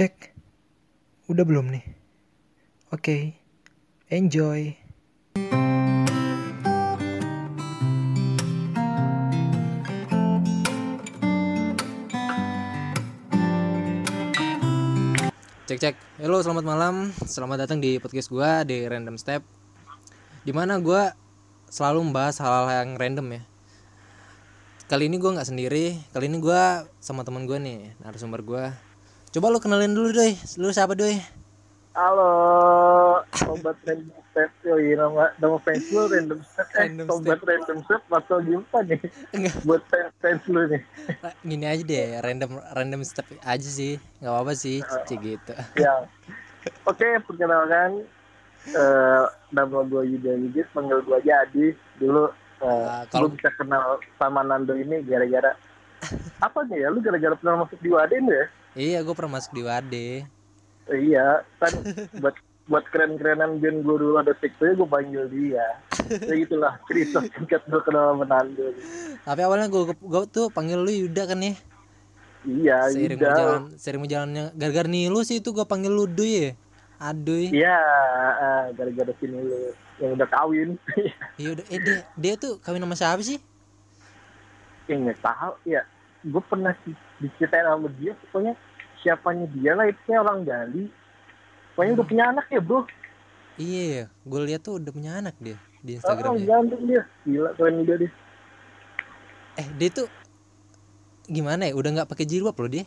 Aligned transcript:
Cek. 0.00 0.32
Udah 1.28 1.44
belum 1.44 1.76
nih? 1.76 1.84
Oke. 2.88 3.36
Enjoy. 4.08 4.72
Cek 15.68 15.76
cek. 15.76 15.94
Halo, 16.24 16.40
selamat 16.40 16.64
malam. 16.64 17.12
Selamat 17.28 17.68
datang 17.68 17.84
di 17.84 18.00
podcast 18.00 18.32
gua 18.32 18.64
di 18.64 18.80
Random 18.88 19.20
Step. 19.20 19.44
Di 20.48 20.52
mana 20.56 20.80
gua 20.80 21.12
selalu 21.68 22.08
membahas 22.08 22.40
hal-hal 22.40 22.88
yang 22.88 22.96
random 22.96 23.36
ya. 23.36 23.42
Kali 24.88 25.12
ini 25.12 25.20
gua 25.20 25.36
nggak 25.36 25.48
sendiri. 25.52 26.00
Kali 26.16 26.32
ini 26.32 26.40
gua 26.40 26.88
sama 27.04 27.20
teman 27.20 27.44
gua 27.44 27.60
nih, 27.60 27.92
narasumber 28.00 28.40
gua. 28.40 28.88
Coba 29.30 29.46
lu 29.46 29.62
kenalin 29.62 29.94
dulu 29.94 30.10
doi. 30.10 30.34
Lu 30.58 30.74
siapa 30.74 30.98
doi? 30.98 31.14
Halo, 31.90 32.30
sobat 33.34 33.74
random 33.82 34.14
step, 34.30 34.50
yoi 34.62 34.94
nama 34.94 35.34
nama 35.42 35.58
fans 35.58 35.82
lu 35.90 36.06
random 36.06 36.38
step, 36.40 36.66
eh, 36.70 36.86
Random 36.86 37.06
sobat 37.10 37.38
random 37.42 37.78
step 37.82 38.02
atau 38.08 38.38
gimana 38.40 38.78
nih? 38.86 39.00
Enggak. 39.34 39.54
Buat 39.66 39.82
fans, 39.90 40.14
fans 40.22 40.42
lu 40.46 40.62
nih, 40.70 40.82
Nah, 41.20 41.34
Gini 41.42 41.66
aja 41.66 41.82
deh, 41.82 42.02
random 42.22 42.50
random 42.72 43.02
step 43.02 43.26
aja 43.42 43.66
sih. 43.68 43.98
nggak 44.22 44.30
apa-apa 44.32 44.52
sih, 44.54 44.86
cek 45.04 45.18
gitu. 45.18 45.52
ya. 45.76 46.06
Oke, 46.86 47.06
perkenalkan, 47.26 48.06
eh 48.70 49.24
nama 49.50 49.78
gue 49.82 50.02
Yuda 50.14 50.32
Yudis, 50.38 50.70
panggil 50.70 51.02
gue 51.02 51.16
aja 51.18 51.42
Adi. 51.42 51.74
Dulu, 51.98 52.30
eh, 52.62 52.86
Ah, 52.86 53.02
kalau- 53.10 53.34
bisa 53.34 53.50
kenal 53.52 53.98
sama 54.14 54.46
Nando 54.46 54.78
ini 54.78 55.02
gara-gara 55.02 55.58
apa 56.40 56.58
nih 56.66 56.84
ya? 56.84 56.88
Lu 56.88 56.98
gara-gara 57.04 57.34
pernah 57.36 57.64
masuk 57.66 57.78
di 57.80 57.90
Waden 57.92 58.24
ya? 58.28 58.44
Iya, 58.78 58.98
gue 59.02 59.14
pernah 59.18 59.34
masuk 59.38 59.52
di 59.52 59.62
Wade. 59.66 60.08
Iya, 60.90 61.42
kan 61.58 61.72
buat 62.22 62.34
buat 62.70 62.86
keren-kerenan 62.94 63.58
band 63.58 63.82
gue 63.82 63.96
dulu 63.98 64.14
ada 64.22 64.30
sekte 64.38 64.78
gue 64.78 64.86
panggil 64.86 65.26
dia. 65.26 65.66
Ya 66.06 66.34
gitulah 66.38 66.78
cerita 66.86 67.18
singkat 67.34 67.66
gue 67.66 67.80
kenal 67.82 68.14
sama 68.14 68.24
Nando. 68.30 68.70
Tapi 69.26 69.40
awalnya 69.42 69.66
gue 69.66 69.90
gue 69.90 70.22
tuh 70.30 70.46
panggil 70.54 70.78
lu 70.78 70.90
Yuda 70.90 71.26
kan 71.26 71.42
ya. 71.42 71.54
Iya, 72.46 72.78
Seiring 72.94 73.18
Yuda. 73.18 73.26
berjalan, 73.26 73.62
seiring 73.74 74.02
berjalannya 74.06 74.44
gara-gara 74.54 74.88
nih 74.88 75.10
lu 75.10 75.20
sih 75.26 75.42
itu 75.42 75.50
gue 75.50 75.66
panggil 75.66 75.90
lu 75.90 76.06
Duy 76.06 76.32
ya. 76.38 76.50
Aduy. 77.00 77.50
Iya, 77.50 77.80
ah, 78.38 78.64
gara-gara 78.76 79.10
sini 79.18 79.34
lu 79.34 79.74
yang 79.98 80.14
udah 80.14 80.28
kawin. 80.30 80.78
Iya 81.40 81.58
udah, 81.58 81.64
eh 81.74 81.80
dia, 81.82 81.98
dia 82.14 82.34
tuh 82.38 82.62
kawin 82.62 82.86
sama 82.86 82.94
siapa 82.94 83.22
sih? 83.26 83.42
Nggak 84.96 85.20
tahu 85.22 85.54
ya. 85.64 85.82
Gue 86.20 86.42
pernah 86.44 86.72
di- 86.84 86.96
diceritain 87.18 87.64
sama 87.64 87.88
dia, 87.96 88.12
pokoknya 88.12 88.52
siapanya 89.00 89.46
dia 89.56 89.72
lah 89.72 89.86
itu 89.88 90.10
orang 90.12 90.44
Bali. 90.44 90.84
Pokoknya 91.72 91.92
udah 91.96 92.06
punya 92.06 92.24
anak 92.28 92.46
ya 92.50 92.60
bro. 92.60 92.84
Iya, 93.56 94.08
gue 94.24 94.40
lihat 94.48 94.60
tuh 94.64 94.80
udah 94.80 94.92
punya 94.92 95.20
anak 95.20 95.36
dia 95.40 95.56
di 95.80 95.96
Oh, 95.96 95.96
Instagramnya. 96.00 96.44
ganteng 96.44 96.82
dia. 96.84 97.02
Gila 97.24 97.50
keren 97.56 97.74
juga 97.84 97.94
dia. 98.04 98.10
Eh 99.56 99.68
dia 99.76 99.88
tuh 99.92 100.08
gimana 101.24 101.68
ya? 101.68 101.72
Udah 101.76 101.90
nggak 101.92 102.08
pakai 102.08 102.24
jilbab 102.24 102.56
loh 102.56 102.70
dia. 102.72 102.84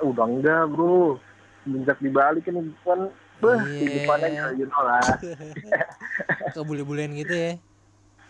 Udah 0.00 0.24
enggak 0.28 0.62
bro. 0.72 1.16
Semenjak 1.62 1.98
di 2.02 2.10
Bali 2.10 2.40
kan 2.42 2.58
bukan 2.58 3.00
Beh, 3.42 3.58
Iya. 3.58 3.78
kehidupannya 3.82 4.28
ya 4.30 4.44
you 4.54 4.66
know 4.70 4.82
lah. 4.86 5.02
Kebule-bulean 6.54 7.10
gitu 7.18 7.34
ya. 7.34 7.52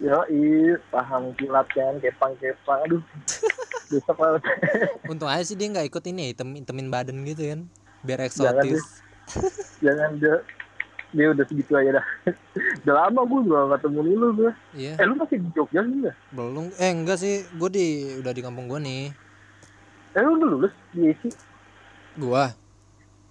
Yo, 0.01 0.19
paham 0.89 1.35
kilat 1.37 1.69
kan, 1.75 2.01
kepang-kepang. 2.01 2.81
Aduh, 2.89 3.03
besok 3.93 4.17
banget. 4.17 4.43
Untung 5.07 5.29
aja 5.29 5.45
sih 5.45 5.55
dia 5.55 5.69
nggak 5.69 5.93
ikut 5.93 6.05
ini, 6.09 6.33
hitam 6.33 6.55
hitamin 6.57 6.89
badan 6.89 7.23
gitu 7.29 7.45
kan. 7.53 7.61
Biar 8.03 8.25
Jangan 8.25 8.57
eksotis. 8.63 8.83
Jangan 9.79 10.11
dia, 10.19 10.43
dia 11.13 11.27
udah 11.31 11.45
segitu 11.47 11.73
aja 11.79 12.03
dah. 12.03 12.07
udah 12.83 12.95
lama 13.07 13.21
gue 13.29 13.41
juga 13.47 13.59
gak 13.69 13.81
ketemu 13.85 14.01
lu 14.17 14.29
gue. 14.35 14.53
Iya. 14.75 14.93
Eh 14.99 15.05
lu 15.07 15.15
masih 15.15 15.37
di 15.39 15.49
Jogja 15.55 15.81
sih 15.87 15.97
nggak? 16.03 16.17
Belum. 16.35 16.67
Eh 16.81 16.91
enggak 16.91 17.19
sih, 17.23 17.35
gue 17.47 17.69
di 17.71 17.87
udah 18.19 18.33
di 18.35 18.43
kampung 18.43 18.67
gue 18.67 18.81
nih. 18.83 19.05
Eh 20.19 20.21
lu 20.25 20.31
udah 20.41 20.49
lulus 20.51 20.75
di 20.91 21.15
ISI? 21.15 21.31
Gua 22.19 22.53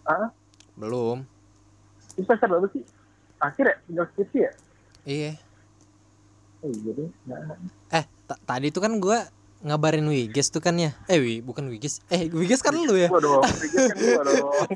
Ah, 0.01 0.33
belum. 0.73 1.21
itu 2.17 2.25
semester 2.25 2.49
berapa 2.49 2.67
sih? 2.73 2.81
Akhir 3.37 3.65
ya? 3.69 3.75
Tinggal 3.85 4.05
skripsi 4.11 4.37
ya? 4.41 4.51
Iya. 5.05 5.31
Oh 6.61 6.69
iya 6.69 6.93
Eh, 7.91 8.05
ta- 8.29 8.41
tadi 8.45 8.69
tuh 8.69 8.81
kan 8.85 8.93
gua 9.01 9.25
ngabarin 9.61 10.05
Wiges 10.05 10.49
tuh 10.49 10.61
kan 10.61 10.77
ya. 10.77 10.93
Eh, 11.09 11.17
wi, 11.21 11.41
bukan 11.41 11.69
Wiges. 11.69 12.01
Eh, 12.09 12.29
Wiges 12.29 12.61
kan 12.61 12.73
lu 12.73 12.97
ya. 12.97 13.09
pikir 13.61 13.93
kan 13.93 13.97
gua 13.97 14.21
dong. 14.25 14.67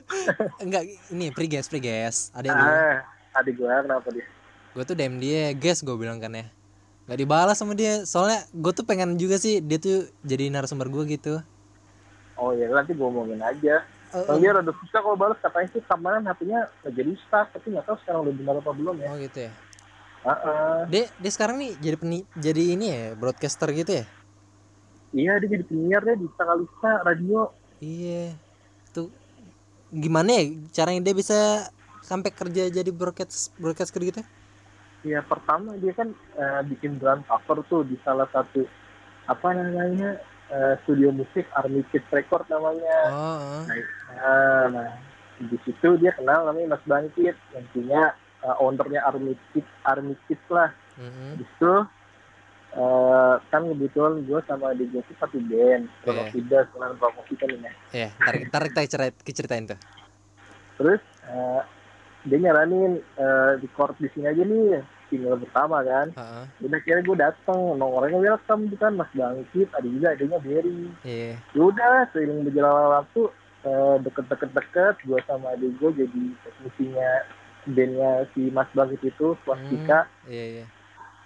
Enggak, 0.64 0.82
ini 1.12 1.32
Priges, 1.32 1.68
Priges. 1.68 2.32
Ada 2.32 2.52
lu. 2.52 2.64
Ah, 2.64 3.04
adik 3.36 3.56
gua 3.60 3.80
kenapa 3.80 4.08
dia? 4.12 4.24
Gue 4.72 4.84
tuh 4.88 4.96
DM 4.96 5.20
dia, 5.20 5.52
guys 5.52 5.84
gue 5.84 5.96
bilang 5.96 6.16
kan 6.16 6.32
ya. 6.32 6.48
Gak 7.04 7.18
dibalas 7.20 7.60
sama 7.60 7.76
dia. 7.76 8.08
Soalnya 8.08 8.40
gue 8.52 8.72
tuh 8.72 8.88
pengen 8.88 9.20
juga 9.20 9.36
sih 9.36 9.60
dia 9.60 9.76
tuh 9.76 10.08
jadi 10.24 10.48
narasumber 10.48 10.88
gue 10.88 11.04
gitu. 11.12 11.44
Oh 12.40 12.56
iya 12.56 12.72
nanti 12.72 12.96
gua 12.96 13.12
omongin 13.12 13.38
aja. 13.44 13.84
Oh, 14.12 14.24
Kalau 14.28 14.38
dia 14.40 14.52
rada 14.52 14.72
susah 14.76 15.00
kalau 15.00 15.16
balas 15.16 15.36
katanya 15.40 15.68
sih 15.72 15.82
kemarin 15.88 16.20
nggak 16.24 16.40
jadi 16.92 17.12
stuck, 17.16 17.48
tapi 17.52 17.66
nggak 17.72 17.84
tahu 17.88 17.96
sekarang 18.04 18.20
udah 18.28 18.34
benar 18.36 18.54
apa 18.60 18.72
belum 18.76 18.96
ya. 19.00 19.08
oh 19.08 19.16
gitu 19.20 19.38
ya. 19.48 19.52
Ah, 20.22 20.30
ah. 20.30 20.80
Dia 20.86 21.10
dia 21.18 21.30
sekarang 21.34 21.58
nih 21.58 21.74
jadi 21.82 21.96
peni, 21.98 22.22
jadi 22.38 22.62
ini 22.78 22.86
ya, 22.94 23.02
broadcaster 23.18 23.68
gitu 23.74 24.02
ya. 24.02 24.04
Iya 25.12 25.32
dia 25.44 25.48
jadi 25.58 25.64
penyiar 25.66 26.02
deh 26.06 26.16
di 26.16 26.28
Takalista 26.38 26.92
radio. 27.04 27.50
Iya. 27.82 28.32
Tuh 28.94 29.10
gimana 29.92 30.40
ya 30.40 30.42
caranya 30.72 31.10
dia 31.10 31.14
bisa 31.18 31.68
sampai 32.00 32.32
kerja 32.32 32.72
jadi 32.72 32.90
broadcast 32.94 33.52
broadcaster 33.60 34.00
gitu? 34.00 34.22
Ya 35.02 35.20
pertama 35.26 35.74
dia 35.76 35.92
kan 35.92 36.14
eh, 36.38 36.60
bikin 36.70 36.96
brand 36.96 37.26
cover 37.26 37.60
tuh 37.66 37.82
di 37.82 37.98
salah 38.06 38.30
satu 38.30 38.64
apa 39.26 39.48
namanya 39.52 40.22
eh, 40.48 40.74
studio 40.86 41.10
musik 41.10 41.44
Army 41.58 41.82
Kids 41.90 42.08
Record 42.08 42.46
namanya. 42.46 42.96
Oh, 43.10 43.36
oh. 43.36 43.62
Nah, 43.68 44.64
nah, 44.70 44.90
di 45.42 45.58
situ 45.66 45.98
dia 45.98 46.14
kenal 46.14 46.46
namanya 46.46 46.78
Mas 46.78 46.84
Bangkit 46.86 47.34
yang 47.34 47.66
punya 47.74 48.14
uh, 48.44 48.56
ownernya 48.62 49.00
Army 49.06 49.34
Kids, 49.50 49.70
Army 49.86 50.14
Kids 50.26 50.46
lah. 50.50 50.70
Mhm. 50.98 51.40
Situ 51.40 51.74
uh, 52.76 53.34
kan 53.48 53.62
kebetulan 53.64 54.24
gue 54.24 54.40
sama 54.48 54.72
adik 54.72 54.88
gue 54.92 55.02
tuh 55.04 55.16
satu 55.20 55.38
band, 55.44 55.88
Iya. 56.04 56.24
Tidak, 56.32 56.62
sekarang 56.72 56.96
promosi 57.00 57.34
kan 57.36 57.48
ini. 57.48 57.70
Iya, 57.92 58.08
ntar 58.20 58.34
ntar 58.48 58.62
kita 58.68 58.80
ceritain, 58.88 59.34
ceritain 59.34 59.64
tuh. 59.68 59.78
Terus 60.80 61.02
uh, 61.28 61.62
dia 62.28 62.38
nyaranin 62.38 63.02
uh, 63.18 63.58
record 63.58 63.98
di 63.98 64.08
sini 64.14 64.26
aja 64.30 64.42
nih, 64.42 64.80
single 65.10 65.40
pertama 65.42 65.84
kan. 65.84 66.06
Heeh. 66.14 66.44
Udah 66.64 66.80
kira 66.80 67.00
gue 67.04 67.16
dateng, 67.18 67.76
nomornya 67.76 68.18
welcome 68.18 68.70
tuh 68.72 68.78
kan 68.80 68.96
Mas 68.96 69.10
Bangkit, 69.12 69.68
ada 69.74 69.86
juga 69.86 70.16
adanya 70.16 70.38
Berry. 70.40 70.88
Iya. 71.04 71.36
Yaudah, 71.52 72.08
seiring 72.14 72.46
berjalan 72.48 73.02
waktu 73.02 73.22
eh, 73.62 73.96
deket-deket-deket, 74.02 74.94
gue 75.06 75.20
sama 75.28 75.54
adik 75.54 75.76
gue 75.78 75.90
jadi 76.02 76.22
teknisinya 76.46 77.10
bandnya 77.64 78.26
si 78.32 78.50
Mas 78.50 78.68
Bangkit 78.70 79.02
itu, 79.04 79.34
Swastika. 79.42 80.06
Hmm, 80.22 80.30
Iya, 80.30 80.44
iya. 80.52 80.64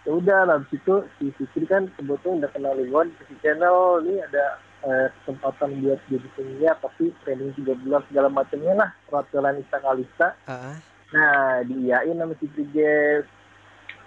Ya 0.03 0.11
udah, 0.13 0.39
lah 0.45 0.55
habis 0.57 0.71
itu 0.71 0.95
si 1.19 1.35
Fikri 1.35 1.67
kan 1.67 1.91
kebetulan 1.93 2.39
udah 2.39 2.51
kenal 2.51 2.75
Liwon 2.75 3.11
di 3.21 3.35
channel, 3.41 4.01
ini 4.01 4.23
ada 4.23 4.55
eh, 4.83 5.09
kesempatan 5.19 5.83
buat 5.83 5.99
jadi 6.07 6.29
penyiar, 6.33 6.77
tapi 6.79 7.11
training 7.21 7.51
tiga 7.55 7.75
bulan 7.75 8.07
segala 8.07 8.29
macamnya 8.29 8.75
lah, 8.77 8.91
peraturan 9.05 9.59
Ista 9.59 9.79
Kalista. 9.79 10.29
Heeh. 10.47 10.77
Nah, 11.09 11.35
diiyain 11.65 12.15
sama 12.15 12.35
si 12.39 12.47
Priges. 12.47 13.27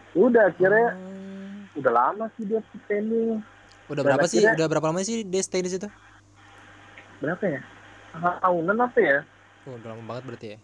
Ya 0.09 0.19
Udah, 0.21 0.47
akhirnya 0.47 0.95
Oh. 0.95 1.79
udah 1.79 1.91
lama 1.91 2.25
sih 2.33 2.47
dia 2.47 2.63
training. 2.87 3.43
Udah 3.87 3.99
Dan 3.99 4.07
berapa 4.07 4.25
sih? 4.25 4.39
akhirnya- 4.39 4.55
Udah 4.55 4.67
berapa 4.67 4.87
lama 4.87 5.01
sih 5.01 5.17
dia 5.21 5.41
stay 5.41 5.59
di 5.59 5.69
situ? 5.69 5.87
Berapa 7.19 7.43
ya? 7.43 7.59
Tahunan 8.15 8.77
apa 8.79 8.99
ya? 8.99 9.17
Oh, 9.67 9.75
udah 9.75 9.89
lama 9.91 10.03
banget 10.07 10.23
berarti 10.25 10.47
ya. 10.47 10.59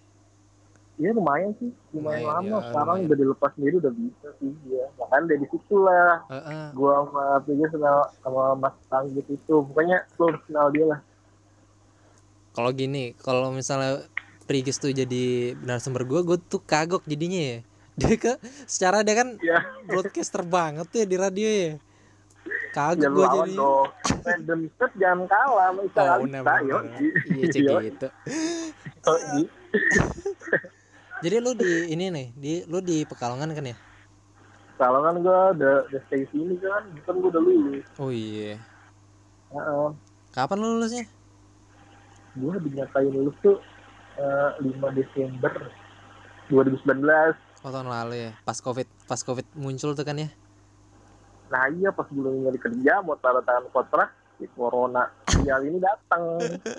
Iya 0.96 1.12
lumayan 1.12 1.52
sih, 1.60 1.76
lumayan, 1.92 2.24
Lumayan, 2.24 2.24
lama. 2.24 2.48
ya, 2.48 2.64
Sekarang 2.72 2.96
lumayan. 2.96 3.08
udah 3.12 3.18
dilepas 3.20 3.52
sendiri 3.60 3.76
udah 3.84 3.92
bisa 3.92 4.28
sih 4.40 4.48
dia. 4.64 4.88
Bahkan 4.96 5.28
dari 5.28 5.44
situ 5.52 5.76
lah, 5.84 6.24
Heeh. 6.32 6.72
gua 6.72 7.04
sama 7.04 7.44
PJ 7.44 7.62
sama, 7.76 7.92
sama 8.24 8.44
Mas 8.56 8.76
Tanggit 8.88 9.28
itu, 9.28 9.56
pokoknya 9.60 10.08
harus 10.08 10.40
kenal 10.48 10.72
dia 10.72 10.88
lah. 10.88 11.04
Kalau 12.56 12.72
gini, 12.72 13.12
kalau 13.20 13.52
misalnya 13.52 14.08
Prigis 14.48 14.80
tuh 14.80 14.96
jadi 14.96 15.52
narasumber 15.60 16.08
gue, 16.08 16.24
gue 16.24 16.40
tuh 16.48 16.64
kagok 16.64 17.04
jadinya 17.10 17.42
ya. 17.42 17.60
Dia 18.00 18.16
ke 18.20 18.36
secara 18.68 19.08
dia 19.08 19.16
kan 19.16 19.40
Ya, 19.40 19.64
broadcaster 19.88 20.44
banget 20.44 20.84
tuh 20.92 21.00
ya 21.00 21.08
di 21.08 21.16
radio 21.16 21.48
ya. 21.48 21.80
Kagok 22.76 23.08
jangan 23.08 23.16
gue 23.16 23.28
jadi. 23.40 23.56
Random 24.26 24.60
set 24.76 24.92
jangan 25.00 25.24
kalah 25.32 25.72
sama 25.72 26.04
Oh, 26.04 26.28
bener. 26.28 26.44
Iya 27.24 27.46
cek 27.52 27.62
Yo, 27.64 27.80
gitu. 27.84 28.08
Jadi 31.26 31.42
lu 31.42 31.58
di 31.58 31.90
ini 31.90 32.14
nih, 32.14 32.28
di 32.38 32.54
lu 32.70 32.78
di 32.86 33.02
Pekalongan 33.02 33.50
kan 33.50 33.66
ya? 33.66 33.74
Kalau 34.78 35.02
kan 35.02 35.18
gua 35.26 35.58
udah, 35.58 35.90
udah 35.90 36.02
stay 36.06 36.22
sini 36.30 36.54
kan, 36.62 36.86
bukan 37.02 37.14
gua 37.18 37.30
udah 37.34 37.42
lulus. 37.42 37.86
Oh 37.98 38.14
iya. 38.14 38.62
Heeh. 39.50 39.90
Kapan 40.30 40.62
lu 40.62 40.78
lulusnya? 40.78 41.10
gue 42.36 42.52
dinyatain 42.68 43.08
lulus 43.16 43.32
tuh 43.40 43.58
eh, 44.20 44.52
5 44.60 44.76
Desember 44.92 45.72
2019 46.52 47.08
Oh 47.64 47.72
tahun 47.72 47.88
lalu 47.88 48.28
ya. 48.28 48.32
Pas 48.44 48.60
covid 48.60 48.84
pas 49.08 49.24
covid 49.24 49.48
muncul 49.56 49.96
tuh 49.96 50.04
kan 50.04 50.20
ya. 50.20 50.28
nah 51.48 51.70
iya 51.72 51.94
pas 51.96 52.10
belum 52.12 52.44
nyari 52.44 52.60
kerja 52.60 53.06
mau 53.06 53.16
tanda 53.22 53.40
tangan 53.46 53.70
kontrak 53.70 54.10
si 54.36 54.50
corona 54.52 55.08
sial 55.30 55.62
ini 55.62 55.78
datang 55.80 56.22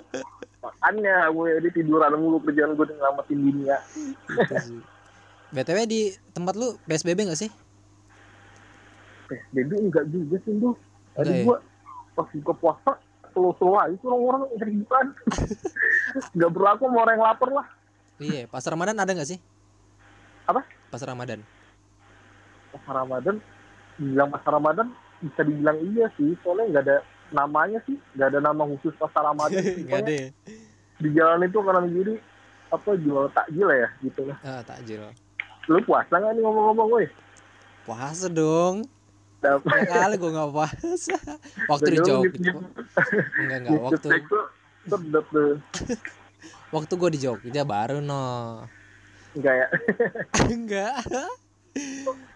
makanya 0.67 1.15
gue 1.27 1.47
ini 1.55 1.69
tiduran 1.71 2.11
mulu 2.15 2.37
kerjaan 2.41 2.75
gue 2.75 2.85
nyelamatin 2.85 3.39
dunia 3.39 3.77
Itu 4.27 4.55
sih. 4.59 4.79
BTW 5.47 5.77
di 5.85 6.01
tempat 6.31 6.53
lu 6.53 6.75
PSBB 6.83 7.23
gak 7.25 7.39
sih? 7.39 7.47
PSBB 9.25 9.71
enggak 9.81 10.05
juga 10.07 10.35
sih 10.41 10.53
tuh 10.55 10.75
tadi 11.13 11.31
ya? 11.33 11.43
gue 11.43 11.57
pas 12.13 12.27
buka 12.33 12.53
puasa 12.53 12.91
slow-slow 13.31 13.77
aja 13.77 13.95
tuh 13.95 14.09
orang-orang 14.09 14.49
keributan 14.55 15.05
nggak 16.35 16.51
berlaku 16.51 16.83
sama 16.85 16.99
orang 17.01 17.15
yang 17.15 17.25
lapar 17.25 17.51
lah 17.53 17.67
Iya, 18.17 18.49
pas 18.49 18.65
Ramadan 18.65 18.97
ada 18.97 19.13
gak 19.13 19.29
sih? 19.29 19.37
Apa? 20.49 20.65
Pas 20.89 20.97
Ramadan. 20.99 21.37
pas 22.73 22.81
Ramadan 22.89 23.37
dibilang 23.95 24.29
pas 24.29 24.41
Ramadan 24.43 24.87
bisa 25.17 25.41
dibilang 25.41 25.77
iya 25.85 26.09
sih 26.13 26.33
soalnya 26.41 26.65
nggak 26.71 26.83
ada 26.83 26.97
namanya 27.29 27.79
sih 27.83 27.97
nggak 28.13 28.27
ada 28.29 28.39
nama 28.39 28.63
khusus 28.67 28.93
pasar 28.95 29.25
Ramadan 29.25 29.61
Gak 29.87 30.01
ada 30.01 30.13
ya? 30.13 30.27
di 30.97 31.09
jalan 31.13 31.43
itu 31.43 31.57
kanan 31.59 31.85
kiri 31.87 32.15
apa 32.67 32.89
jual 32.97 33.25
takjil 33.31 33.67
ya 33.69 33.87
gitu 34.01 34.21
lah 34.25 34.37
Ah, 34.41 34.61
takjil. 34.61 35.01
lu 35.67 35.79
puasa 35.83 36.11
nggak 36.11 36.31
nih 36.31 36.41
ngomong-ngomong 36.41 36.89
woi 36.89 37.07
Puasa 37.83 38.27
dong. 38.27 38.83
Dapat. 39.39 39.87
Kali 39.87 40.19
gue 40.19 40.27
gak 40.27 40.51
puasa. 40.51 41.15
Waktu 41.71 41.95
di 41.95 41.97
Jogja. 42.03 42.51
Enggak 43.39 43.57
enggak 43.63 43.79
waktu 43.79 44.07
waktu 46.75 46.93
gue 46.93 47.09
di 47.15 47.17
Jogja 47.17 47.63
baru 47.63 48.03
no. 48.03 48.67
enggak 49.31 49.53
ya 49.55 49.67
enggak. 50.51 50.99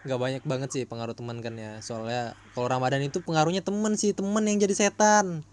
Enggak 0.01 0.19
banyak 0.19 0.43
banget 0.45 0.69
sih 0.73 0.83
pengaruh 0.89 1.13
teman 1.13 1.37
kan 1.45 1.53
ya. 1.57 1.77
Soalnya 1.83 2.33
kalau 2.57 2.67
Ramadan 2.67 3.05
itu 3.05 3.21
pengaruhnya 3.21 3.61
temen 3.61 3.93
sih, 3.95 4.13
temen 4.15 4.43
yang 4.45 4.57
jadi 4.57 4.87
setan. 4.87 5.45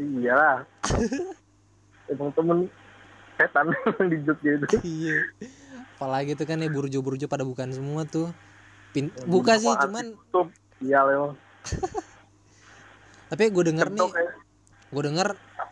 iyalah 0.00 0.64
emang 2.12 2.32
temen 2.32 2.58
setan 3.36 3.66
di 4.10 4.16
Jogja 4.24 4.50
itu 4.56 4.66
Iya. 4.80 5.18
Apalagi 6.00 6.32
itu 6.32 6.44
kan 6.48 6.64
ya 6.64 6.72
burjo-burjo 6.72 7.28
pada 7.28 7.44
bukan 7.44 7.68
semua 7.74 8.08
tuh. 8.08 8.32
Pin- 8.90 9.12
buka 9.28 9.54
sih 9.60 9.70
cuman 9.70 10.18
iya 10.82 10.98
tapi 13.30 13.46
gue 13.54 13.64
denger 13.70 13.86
nih 13.94 14.02
Kentok 14.02 14.10
kayak 14.10 14.34
gue 14.90 15.02
denger 15.06 15.28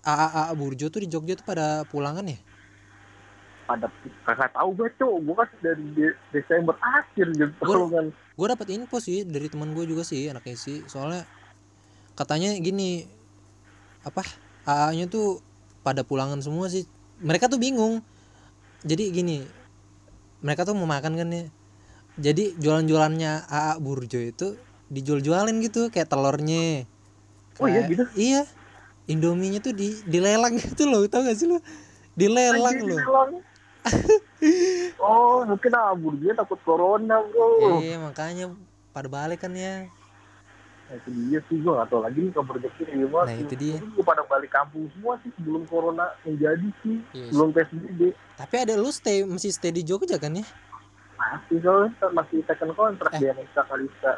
AA 0.07 0.55
burjo 0.55 0.87
tuh 0.95 1.03
di 1.03 1.11
Jogja 1.11 1.35
tuh 1.35 1.43
pada 1.43 1.83
pulangan 1.91 2.23
ya 2.23 2.39
pada 3.69 3.87
kakak 4.25 4.49
tahu 4.51 4.69
gue 4.75 4.89
tuh 4.97 5.13
gue 5.19 5.35
kan 5.37 5.49
dari 5.61 5.85
De- 5.93 6.17
Desember 6.31 6.73
akhir 6.75 7.27
gitu 7.31 7.53
Gua- 7.61 7.85
kan. 7.87 8.07
gue 8.09 8.47
dapat 8.49 8.67
info 8.71 8.97
sih 8.99 9.23
dari 9.23 9.47
teman 9.47 9.71
gue 9.71 9.85
juga 9.85 10.01
sih 10.03 10.25
anaknya 10.27 10.57
sih 10.57 10.81
soalnya 10.87 11.29
katanya 12.15 12.57
gini 12.57 13.05
apa 14.01 14.25
AA 14.65 14.89
nya 14.95 15.07
tuh 15.07 15.41
pada 15.81 16.01
pulangan 16.01 16.37
semua 16.39 16.67
sih. 16.67 16.85
Mereka 17.19 17.47
tuh 17.47 17.57
bingung. 17.57 18.05
Jadi 18.81 19.09
gini 19.11 19.41
mereka 20.39 20.63
tuh 20.63 20.73
mau 20.73 20.85
makan 20.85 21.15
kan 21.15 21.29
ya. 21.29 21.45
Jadi 22.19 22.53
jualan-jualannya 22.57 23.33
AA 23.45 23.75
Burjo 23.79 24.19
itu 24.19 24.55
dijual-jualin 24.89 25.57
gitu 25.61 25.89
kayak 25.89 26.07
telurnya. 26.07 26.85
Oh 27.57 27.67
iya 27.67 27.81
Kayak- 27.81 27.89
gitu? 27.89 28.05
iya. 28.15 28.43
Indominya 29.07 29.59
tuh 29.59 29.73
di 29.73 29.97
dilelang 30.05 30.53
gitu 30.61 30.85
loh 30.85 31.01
tau 31.07 31.23
gak 31.23 31.33
sih 31.33 31.49
lo 31.49 31.65
dilelang 32.13 32.61
Anjir, 32.77 32.85
loh. 32.85 32.99
dilelang. 32.99 33.31
oh 35.03 35.45
mungkin 35.45 35.73
abur 35.73 36.15
dia 36.17 36.33
takut 36.33 36.59
corona 36.63 37.21
bro. 37.25 37.79
Iya 37.81 37.99
makanya 37.99 38.45
pada 38.91 39.07
balik 39.07 39.43
kan 39.43 39.53
ya. 39.53 39.87
Nah, 40.89 40.97
itu 40.97 41.09
dia 41.13 41.39
sih 41.45 41.61
gue 41.61 41.69
gak 41.69 41.93
tau 41.93 42.01
lagi 42.01 42.17
nih 42.17 42.33
kabar 42.33 42.57
gimana 42.57 43.29
Nah, 43.29 43.37
itu 43.37 43.55
dia. 43.61 43.77
gue 43.77 44.01
pada 44.01 44.25
balik 44.25 44.49
kampung 44.49 44.89
semua 44.97 45.21
sih 45.21 45.29
sebelum 45.37 45.69
corona 45.69 46.09
menjadi 46.25 46.65
sih. 46.81 46.97
Iya, 47.13 47.29
belum 47.29 47.49
PSBB 47.53 48.01
tapi 48.39 48.55
ada 48.57 48.73
lu 48.73 48.89
stay 48.89 49.27
masih 49.27 49.51
stay 49.51 49.69
di 49.69 49.83
Jogja 49.83 50.17
kan 50.17 50.33
ya? 50.33 50.47
Masih 51.19 51.59
soalnya 51.61 51.93
masih 52.15 52.41
tekan 52.47 52.71
kontrak 52.73 53.11
Eh. 53.15 53.21
dia 53.21 53.35
Nesa 53.35 53.67
Kalista. 53.67 54.13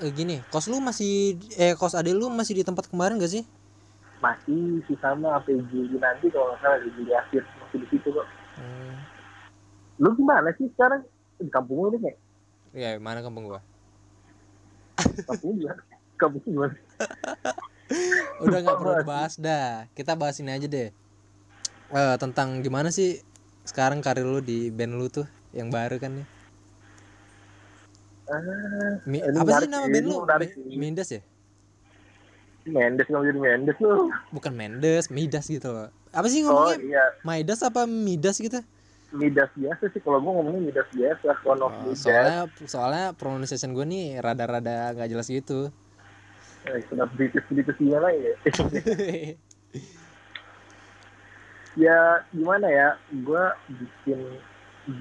Eh, 0.00 0.10
gini 0.10 0.40
kos 0.48 0.66
lu 0.66 0.80
masih 0.80 1.38
eh 1.54 1.76
kos 1.76 1.94
ade 1.94 2.10
lu 2.10 2.26
masih 2.26 2.58
di 2.58 2.64
tempat 2.64 2.88
kemarin 2.88 3.20
gak 3.20 3.30
sih? 3.30 3.44
Masih 4.18 4.82
sih 4.88 4.96
sama 4.98 5.36
sampai 5.36 5.62
Juli 5.68 5.94
nanti 5.94 6.26
kalau 6.26 6.50
nggak 6.50 6.58
salah 6.58 6.78
di 6.80 6.90
Juli 6.96 7.12
akhir. 7.12 7.42
Masih 7.60 7.78
di 7.78 7.86
situ 7.86 8.08
kok 8.10 8.26
hmm. 8.58 8.94
lu 10.02 10.10
gimana 10.18 10.48
sih 10.56 10.66
sekarang? 10.74 11.04
Di 11.38 11.50
kampung 11.52 11.78
lu 11.86 11.88
nih 11.96 12.00
kayak 12.00 12.18
ya 12.72 12.88
mana 12.96 13.20
kampung 13.20 13.52
gua? 13.52 13.60
Kampung 15.28 15.60
gimana? 15.60 15.82
Kampung 16.16 16.42
gimana? 16.44 16.74
Udah 18.44 18.58
nggak 18.64 18.78
perlu 18.80 18.94
dibahas 19.04 19.34
dah. 19.36 19.84
Kita 19.92 20.16
bahas 20.16 20.40
ini 20.40 20.50
aja 20.54 20.64
deh. 20.64 20.88
Eh, 21.92 22.16
tentang 22.16 22.64
gimana 22.64 22.88
sih 22.88 23.20
sekarang 23.68 24.00
karir 24.00 24.24
lu 24.24 24.40
di 24.40 24.72
band 24.72 24.96
lu 24.96 25.06
tuh 25.12 25.28
yang 25.54 25.70
baru 25.70 26.00
kan 26.02 26.18
ya 26.18 26.26
ah 28.32 28.96
Mi- 29.04 29.22
Ini 29.22 29.38
apa 29.38 29.60
sih 29.60 29.68
nama 29.68 29.86
band 29.86 30.06
lu. 30.08 30.16
Mindas 30.72 31.08
ya? 31.12 31.20
Mendes 32.64 33.06
nggak 33.10 33.22
jadi 33.28 33.38
Mendes 33.38 33.76
lu. 33.82 34.08
Bukan 34.32 34.52
Mendes 34.56 35.12
Midas 35.12 35.46
gitu 35.52 35.68
loh 35.68 35.90
apa 36.12 36.26
sih 36.28 36.44
oh 36.44 36.52
ngomongnya 36.52 36.76
iya. 36.84 37.04
Midas 37.24 37.64
apa 37.64 37.88
Midas 37.88 38.36
gitu? 38.36 38.60
Midas 39.12 39.48
biasa 39.56 39.92
sih. 39.92 40.00
Kalau 40.00 40.20
gua 40.20 40.32
ngomongnya 40.40 40.72
Midas 40.72 40.88
biasa 40.92 41.36
one 41.44 41.60
of 41.60 41.72
Oh, 41.72 41.80
Midas. 41.88 42.00
soalnya 42.00 42.38
soalnya 42.64 43.04
pronunciation 43.16 43.72
gue 43.72 43.84
nih 43.84 44.20
rada-rada 44.20 44.92
nggak 44.92 45.08
jelas 45.08 45.28
gitu. 45.28 45.68
Eh, 46.62 46.78
sudah 46.88 47.08
British 47.12 47.44
British 47.48 47.76
gimana 47.76 48.08
ya. 48.12 48.34
Ya 51.72 52.20
gimana 52.36 52.68
ya? 52.68 52.88
Gua 53.24 53.56
bikin 53.68 54.20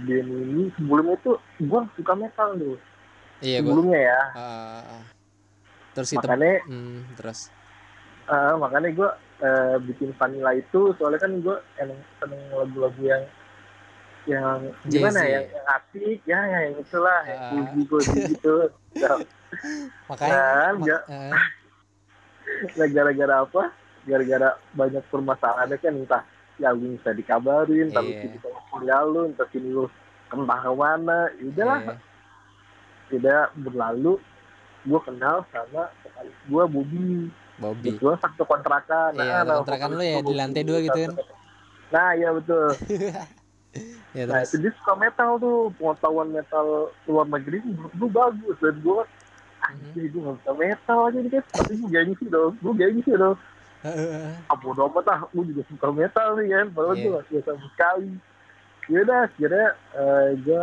band 0.07 0.29
ini. 0.31 0.71
Sebelumnya 0.79 1.15
tuh 1.19 1.35
gua 1.67 1.83
suka 1.99 2.13
metal 2.15 2.55
tuh 2.55 2.77
iya 3.41 3.59
gue 3.59 3.67
sebelumnya 3.73 3.99
ya. 3.99 4.21
Terus 5.91 6.09
itu 6.15 6.23
makanya 6.23 6.63
hmm, 6.69 6.97
terus? 7.19 7.39
Eh, 8.31 8.53
makanya 8.55 8.89
gua 8.95 9.09
eh, 9.41 9.75
bikin 9.81 10.13
vanilla 10.13 10.53
itu 10.53 10.93
soalnya 10.95 11.19
kan 11.19 11.33
gua 11.41 11.57
emang 11.75 11.97
seneng 12.17 12.41
lagu-lagu 12.51 13.01
yang 13.01 13.23
yang 14.23 14.57
gimana 14.85 15.19
ya 15.19 15.39
yang 15.43 15.65
asik 15.67 16.19
ya 16.23 16.39
yang 16.45 16.77
itulah 16.77 17.19
yang 17.25 17.41
Ah. 17.41 17.73
gitu 17.73 17.97
Nah, 19.01 19.17
makanya 20.07 20.31
Nah, 20.31 20.71
mak- 20.77 21.05
eh, 21.07 21.31
Nah, 22.77 22.87
gara-gara 22.87 23.35
apa? 23.41 23.63
Gara-gara 24.01 24.49
banyak 24.71 25.03
permasalahannya 25.07 25.77
kan 25.77 25.93
entah 25.95 26.23
ya 26.57 26.69
lu 26.69 26.93
bisa 26.93 27.09
dikabarin, 27.11 27.89
Iya. 27.89 28.01
sini 28.21 28.37
sama 28.37 28.59
kuliah 28.69 29.01
lu, 29.01 29.25
entah 29.25 29.47
sini 29.49 29.69
lu 29.69 29.85
entah 30.29 30.59
ke 30.59 30.71
mana, 30.71 31.19
ya 31.33 31.43
udahlah. 31.47 31.79
eh, 31.87 31.99
Tidak 33.09 33.43
berlalu, 33.57 34.13
gue 34.83 34.99
kenal 35.01 35.43
sama 35.49 35.89
gue 36.45 36.63
Bobby. 36.65 37.27
Bobby 37.61 37.93
Gue 37.95 38.13
satu 38.17 38.43
kontrakan. 38.43 39.13
Iya, 39.13 39.45
nah, 39.45 39.61
kontrakan 39.61 39.93
vokalis 39.93 39.99
lu 40.01 40.03
ya, 40.03 40.17
gua 40.17 40.25
di 40.25 40.35
lantai 40.35 40.63
dua 40.65 40.77
gitu 40.81 40.97
kan? 40.97 41.11
Nah, 41.93 42.09
iya 42.17 42.29
betul. 42.33 42.67
ya 44.17 44.23
Nah, 44.27 44.39
itu 44.41 44.55
dia 44.59 44.71
suka 44.81 44.93
metal 44.97 45.39
tuh, 45.39 45.71
pengetahuan 45.77 46.27
metal 46.33 46.65
luar 47.05 47.27
negeri 47.29 47.61
gue 47.63 48.09
bagus. 48.09 48.57
Dan 48.59 48.75
gue, 48.81 49.01
anjir 49.61 50.05
gue 50.09 50.19
gak 50.19 50.35
bisa 50.41 50.51
metal 50.57 50.99
aja 51.05 51.17
nih 51.21 51.31
kan. 51.31 51.43
Tapi 51.53 51.71
gue 51.77 51.89
gengsi 51.93 52.25
dong, 52.27 52.53
gue 52.59 52.73
gengsi 52.75 53.11
dong. 53.13 53.37
Eh, 53.81 54.29
ah 54.45 54.57
bodo 54.61 54.85
amat 54.93 55.09
ah 55.09 55.19
gue 55.33 55.41
juga 55.41 55.65
suka 55.65 55.89
metal 55.89 56.37
nih 56.37 56.53
kan 56.53 56.65
padahal 56.69 56.93
Iya. 56.93 57.01
gue 57.01 57.11
gak 57.17 57.25
suka 57.25 57.41
sama 57.49 57.65
sekali 57.73 58.11
yaudah 58.93 59.19
akhirnya 59.25 59.67
uh, 59.97 60.29
gue 60.37 60.61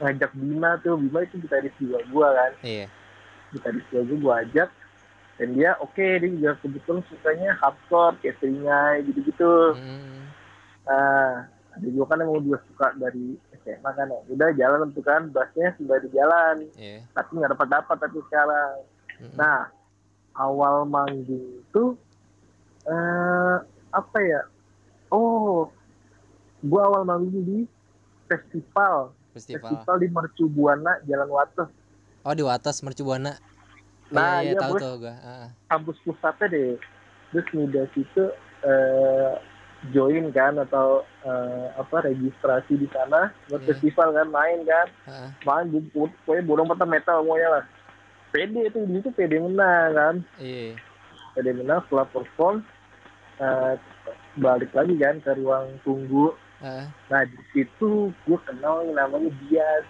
ngajak 0.00 0.30
Bima 0.32 0.70
tuh 0.80 0.96
Bima 0.96 1.20
itu 1.20 1.36
gitaris 1.44 1.76
juga 1.76 2.00
gue 2.00 2.28
kan 2.32 2.52
iya 2.64 2.86
gitaris 3.52 3.84
juga 3.92 4.02
gue 4.08 4.18
gue 4.24 4.34
ajak 4.40 4.68
dan 5.34 5.48
dia 5.54 5.74
oke 5.82 5.98
dia 5.98 6.30
juga 6.30 6.54
kebetulan 6.62 7.02
sukanya 7.10 7.50
hardcore 7.58 8.14
kayak 8.22 8.38
Seringai 8.38 9.02
gitu-gitu. 9.10 9.54
Hmm, 9.74 10.30
nah 10.86 11.50
ada 11.74 11.86
juga 11.90 12.14
kan 12.14 12.22
yang 12.22 12.30
mau 12.30 12.58
suka 12.70 12.94
dari 13.02 13.34
SMA 13.66 13.90
kan 13.98 14.06
ya. 14.06 14.20
Udah 14.30 14.48
jalan 14.54 14.94
tuh 14.94 15.02
kan 15.02 15.26
bassnya 15.34 15.74
sudah 15.74 15.98
di 15.98 16.08
jalan. 16.14 16.56
Iya. 16.78 17.02
Tapi 17.10 17.30
nggak 17.34 17.50
dapat 17.58 17.68
dapat 17.68 17.96
tapi 17.98 18.18
sekarang. 18.30 18.74
Mm-mm. 19.18 19.34
Nah, 19.34 19.70
awal 20.38 20.86
manggung 20.86 21.26
itu 21.66 21.84
eh 22.86 23.56
apa 23.90 24.18
ya? 24.22 24.46
Oh, 25.10 25.66
gua 26.62 26.80
awal 26.94 27.02
manggung 27.02 27.42
di 27.42 27.58
festival, 28.30 29.10
festival. 29.34 29.66
Festival 29.66 29.96
di 29.98 30.08
Mercu 30.14 30.44
Buana 30.46 31.02
Jalan 31.10 31.30
Wates. 31.30 31.70
oh 32.24 32.32
di 32.32 32.40
Wates 32.40 32.80
Mercubuana 32.80 33.36
Nah, 34.14 34.40
iya, 34.40 34.54
iya 34.54 34.60
tahu 34.60 34.76
tuh 34.76 34.94
gue 35.00 35.14
Ah, 35.16 35.46
Kampus 35.66 35.98
pusatnya 36.00 36.46
deh. 36.48 36.70
Terus 37.28 37.46
Midas 37.52 37.90
itu 37.94 38.24
eh, 38.62 39.32
join 39.90 40.30
kan 40.30 40.56
atau 40.56 41.02
eh, 41.20 41.66
apa 41.74 41.96
registrasi 42.02 42.74
di 42.74 42.88
sana 42.88 43.28
buat 43.46 43.60
Hmm. 43.60 43.68
festival 43.68 44.08
kan 44.12 44.28
main 44.28 44.62
kan. 44.64 44.86
Heeh. 45.04 45.28
main 45.42 45.66
bu- 45.68 45.90
bu- 45.90 46.14
pokoknya 46.22 46.42
borong 46.42 46.68
mata 46.68 46.86
metal 46.86 47.20
semuanya 47.20 47.48
lah. 47.52 47.64
Pede 48.30 48.60
itu 48.64 48.78
di 48.80 48.94
situ 48.96 49.10
pede 49.10 49.36
menang 49.36 49.90
kan. 49.92 50.16
Iya. 50.38 50.78
Pede 51.34 51.50
menang 51.52 51.82
setelah 51.84 52.06
perform 52.06 52.62
eh, 53.36 53.74
balik 54.36 54.70
lagi 54.70 54.94
kan 54.96 55.18
ke 55.18 55.34
ruang 55.34 55.74
tunggu. 55.82 56.32
Heeh. 56.56 56.86
nah 57.10 57.20
di 57.22 57.36
situ 57.50 58.08
gue 58.16 58.38
kenal 58.40 58.80
yang 58.82 58.96
namanya 58.96 59.28
Dias. 59.42 59.84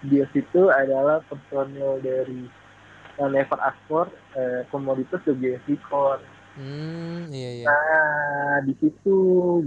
Dias 0.00 0.30
itu 0.32 0.70
adalah 0.70 1.20
personil 1.26 1.98
dari 2.00 2.46
Never 3.18 3.58
Ask 3.58 3.78
For 3.90 4.06
eh, 4.38 4.62
komoditas 4.70 5.18
Jogja 5.26 5.58
Record 5.66 6.22
hmm 6.54 7.30
iya 7.30 7.50
iya 7.58 7.66
Nah, 7.66 8.56
di 8.62 8.74
situ 8.78 9.16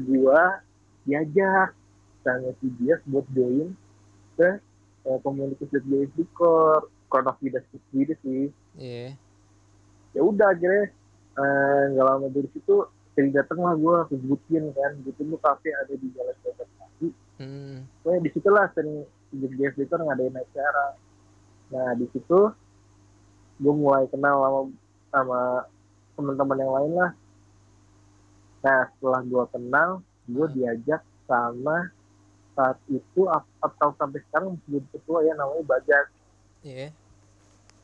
gua 0.07 0.63
diajak 1.03 1.75
sama 2.21 2.53
si 2.61 2.67
Dias 2.79 3.01
buat 3.07 3.27
join 3.31 3.75
ke 4.39 4.49
eh, 5.03 5.17
komunitas 5.19 5.67
Jogja 5.67 6.07
Record 6.15 6.87
Crown 7.11 7.27
of 7.27 7.35
Midas 7.43 7.67
sendiri 7.71 8.15
sih. 8.23 8.47
iya 8.79 9.15
Ya 10.11 10.21
udah 10.23 10.51
akhirnya 10.51 10.91
eh, 11.35 11.81
nggak 11.91 12.05
lama 12.07 12.27
dari 12.31 12.47
situ 12.51 12.87
jadi 13.11 13.43
dateng 13.43 13.59
lah 13.59 13.75
gua 13.75 14.07
ke 14.07 14.15
Butin 14.15 14.71
kan. 14.71 14.95
Butin 15.03 15.27
tuh 15.27 15.39
kafe 15.43 15.75
ada 15.75 15.91
di 15.91 16.07
Jalan 16.15 16.35
Jalan 16.47 16.69
Kaki. 16.79 17.07
hmm 17.43 17.75
Pokoknya 17.99 18.19
di 18.23 18.29
situ 18.31 18.47
lah 18.47 18.65
sering 18.71 19.03
Jogja 19.35 19.67
Record 19.75 20.01
ngadain 20.07 20.35
acara. 20.35 20.87
Nah, 21.71 21.91
di 21.95 22.07
situ 22.11 22.39
gue 23.61 23.73
mulai 23.77 24.09
kenal 24.09 24.41
sama 24.41 24.61
sama 25.13 25.39
teman-teman 26.17 26.57
yang 26.57 26.73
lain 26.73 26.93
lah. 26.97 27.11
Nah, 28.61 28.81
setelah 28.93 29.21
gue 29.25 29.43
kenal, 29.53 29.89
gue 30.29 30.47
diajak 30.57 31.01
sama 31.29 31.93
saat 32.57 32.77
itu 32.89 33.21
atau 33.61 33.89
sampai 33.95 34.19
sekarang 34.27 34.57
masih 34.57 34.81
jadi 34.81 34.87
ketua 34.97 35.19
ya 35.23 35.33
namanya 35.37 35.63
Bagas. 35.65 36.07
iya 36.65 36.89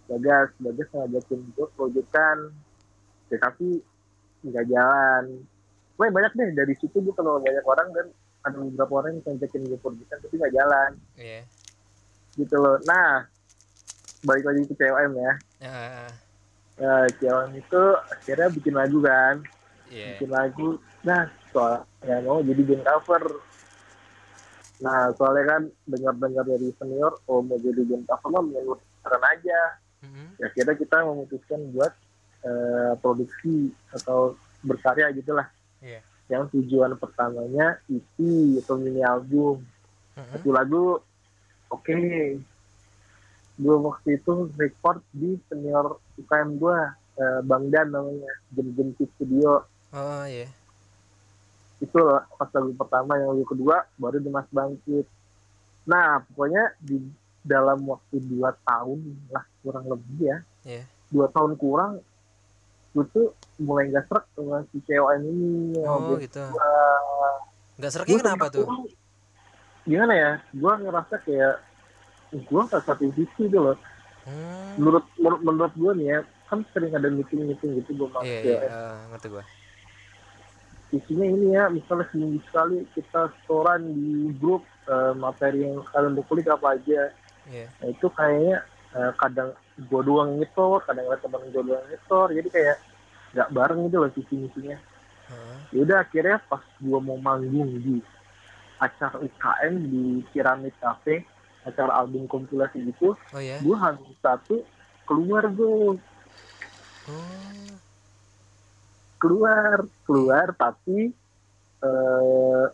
Bagas, 0.10 0.50
Bagas 0.60 0.88
ngajakin 0.92 1.40
gue 1.56 1.68
proyekan, 1.76 2.38
ya, 3.30 3.38
tapi 3.38 3.82
nggak 4.46 4.66
jalan. 4.70 5.24
Pokoknya 5.98 6.14
banyak 6.14 6.32
deh 6.38 6.50
dari 6.54 6.74
situ 6.78 6.98
gue 7.02 7.14
kenal 7.16 7.42
banyak 7.42 7.66
orang 7.66 7.90
dan 7.94 8.08
ada 8.46 8.58
beberapa 8.64 8.94
orang 9.02 9.12
yang 9.18 9.24
ngajakin 9.26 9.66
gue 9.66 9.80
proyekan 9.82 10.18
tapi 10.24 10.34
nggak 10.40 10.56
jalan 10.56 10.92
iya 11.20 11.42
gitu 12.38 12.56
loh. 12.56 12.78
Nah, 12.86 13.26
balik 14.26 14.46
lagi 14.46 14.62
ke 14.66 14.74
COM 14.78 15.12
ya. 15.18 15.34
Heeh. 15.62 16.10
Nah, 16.78 17.06
COM 17.18 17.50
itu 17.58 17.84
akhirnya 18.14 18.48
bikin 18.54 18.74
lagu 18.78 18.98
kan, 19.02 19.36
iya 19.90 20.18
bikin 20.18 20.30
lagu. 20.30 20.78
Nah, 21.06 21.30
soalnya 21.50 22.18
mau 22.26 22.42
jadi 22.42 22.62
band 22.62 22.84
cover. 22.86 23.24
Nah, 24.78 25.10
soalnya 25.18 25.44
kan 25.50 25.62
dengar-dengar 25.90 26.46
dari 26.46 26.70
senior, 26.78 27.18
oh 27.26 27.42
mau 27.42 27.58
jadi 27.58 27.82
band 27.82 28.06
cover 28.06 28.30
mah 28.30 28.44
menurut 28.46 28.80
keren 29.02 29.24
aja. 29.26 29.62
Mhm. 30.06 30.26
Ya 30.38 30.46
akhirnya 30.54 30.76
kita 30.78 30.98
memutuskan 31.02 31.62
buat 31.74 31.94
eh, 32.46 32.94
produksi 33.02 33.74
atau 33.90 34.38
berkarya 34.62 35.10
gitulah. 35.18 35.50
Iya. 35.82 36.06
Yang 36.30 36.54
tujuan 36.54 36.94
pertamanya 37.02 37.82
EP 37.90 38.16
atau 38.62 38.78
mini 38.78 39.02
album. 39.02 39.66
Mhm. 40.18 40.34
satu 40.34 40.50
lagu 40.50 40.84
oke 41.70 41.94
gue 43.58 43.76
waktu 43.82 44.22
itu 44.22 44.54
record 44.54 45.02
di 45.10 45.34
senior 45.50 45.98
UKM 46.22 46.62
gue 46.62 46.78
eh, 47.18 47.40
Bang 47.42 47.74
Dan 47.74 47.90
namanya 47.90 48.34
Jam 48.54 48.68
Jam 48.78 48.88
Studio. 48.94 49.66
Oh 49.94 50.26
iya. 50.30 50.46
Itu 51.82 52.00
pas 52.38 52.50
lagu 52.54 52.74
pertama 52.78 53.18
yang 53.18 53.34
lagu 53.34 53.46
kedua 53.50 53.86
baru 53.98 54.18
di 54.22 54.30
Mas 54.30 54.50
Bangkit. 54.54 55.06
Nah 55.90 56.22
pokoknya 56.30 56.78
di 56.78 57.02
dalam 57.42 57.82
waktu 57.90 58.22
dua 58.22 58.54
tahun 58.62 59.00
lah 59.34 59.46
kurang 59.66 59.86
lebih 59.90 60.18
ya. 60.22 60.38
Iya. 60.68 60.84
dua 61.08 61.32
tahun 61.32 61.56
kurang 61.56 62.04
gue 62.92 63.06
tuh 63.14 63.30
mulai 63.62 63.94
gak 63.94 64.10
serak 64.10 64.26
sama 64.34 64.66
si 64.74 64.82
COM 64.84 65.22
ini 65.22 65.80
oh 65.86 66.18
gitu. 66.18 66.44
Nggak 67.78 67.92
seraknya 67.94 68.18
kenapa 68.22 68.46
tuh? 68.50 68.66
gimana 69.88 70.14
ya 70.14 70.32
gue 70.52 70.74
ngerasa 70.84 71.16
kayak 71.24 71.64
gue 72.34 72.62
gak 72.68 72.84
satu 72.84 73.10
visi 73.14 73.44
gitu 73.48 73.60
loh. 73.60 73.78
Hmm. 74.28 74.76
menurut 74.76 75.08
menurut, 75.16 75.40
menurut 75.40 75.74
gue 75.80 75.92
nih 76.04 76.08
ya 76.12 76.20
kan 76.52 76.60
sering 76.76 76.92
ada 76.92 77.08
meeting 77.08 77.48
meeting 77.48 77.80
gitu 77.80 77.96
gue 77.96 78.08
masuk 78.12 78.28
iya 78.28 78.40
ya 78.44 78.44
iya 78.44 78.60
eh, 78.68 78.96
ngerti 79.16 79.28
gua. 79.32 79.44
Isinya 80.92 81.26
ini 81.28 81.48
ya 81.56 81.64
misalnya 81.72 82.12
seminggu 82.12 82.40
sekali 82.52 82.84
kita 82.92 83.32
setoran 83.40 83.88
di 83.88 84.36
grup 84.36 84.68
eh, 84.92 85.16
materi 85.16 85.64
yang 85.64 85.80
kalian 85.96 86.20
mau 86.20 86.24
kulik 86.28 86.48
apa 86.52 86.76
aja. 86.76 87.12
Iya. 87.48 87.72
Nah, 87.80 87.88
itu 87.88 88.08
kayaknya 88.12 88.58
eh, 89.00 89.12
kadang 89.16 89.56
gue 89.80 90.02
doang 90.04 90.36
nyetor 90.36 90.84
kadang 90.84 91.08
ada 91.08 91.20
teman 91.24 91.48
gue 91.48 91.64
doang 91.64 91.88
nyetor. 91.88 92.28
Jadi 92.36 92.48
kayak 92.52 92.78
nggak 93.36 93.50
bareng 93.52 93.80
gitu 93.86 93.98
loh 94.02 94.12
visi 94.12 94.36
misinya 94.40 94.78
Heeh. 95.28 95.58
yaudah 95.76 96.02
akhirnya 96.02 96.38
pas 96.48 96.64
gue 96.80 97.00
mau 97.00 97.20
manggung 97.20 97.70
di 97.84 98.00
acara 98.80 99.20
UKM 99.20 99.74
di 99.84 100.04
Piramid 100.32 100.74
Cafe 100.80 101.22
acara 101.68 101.92
album 102.00 102.24
kompilasi 102.32 102.80
gitu 102.88 103.14
oh 103.14 103.42
ya 103.44 103.60
gue 103.60 103.76
hamil 103.76 104.16
satu 104.24 104.64
keluar 105.04 105.52
gue 105.52 106.00
oh. 107.12 107.76
Keluar 109.18 109.82
keluar 110.06 110.54
tapi 110.54 111.10
eh 111.82 112.66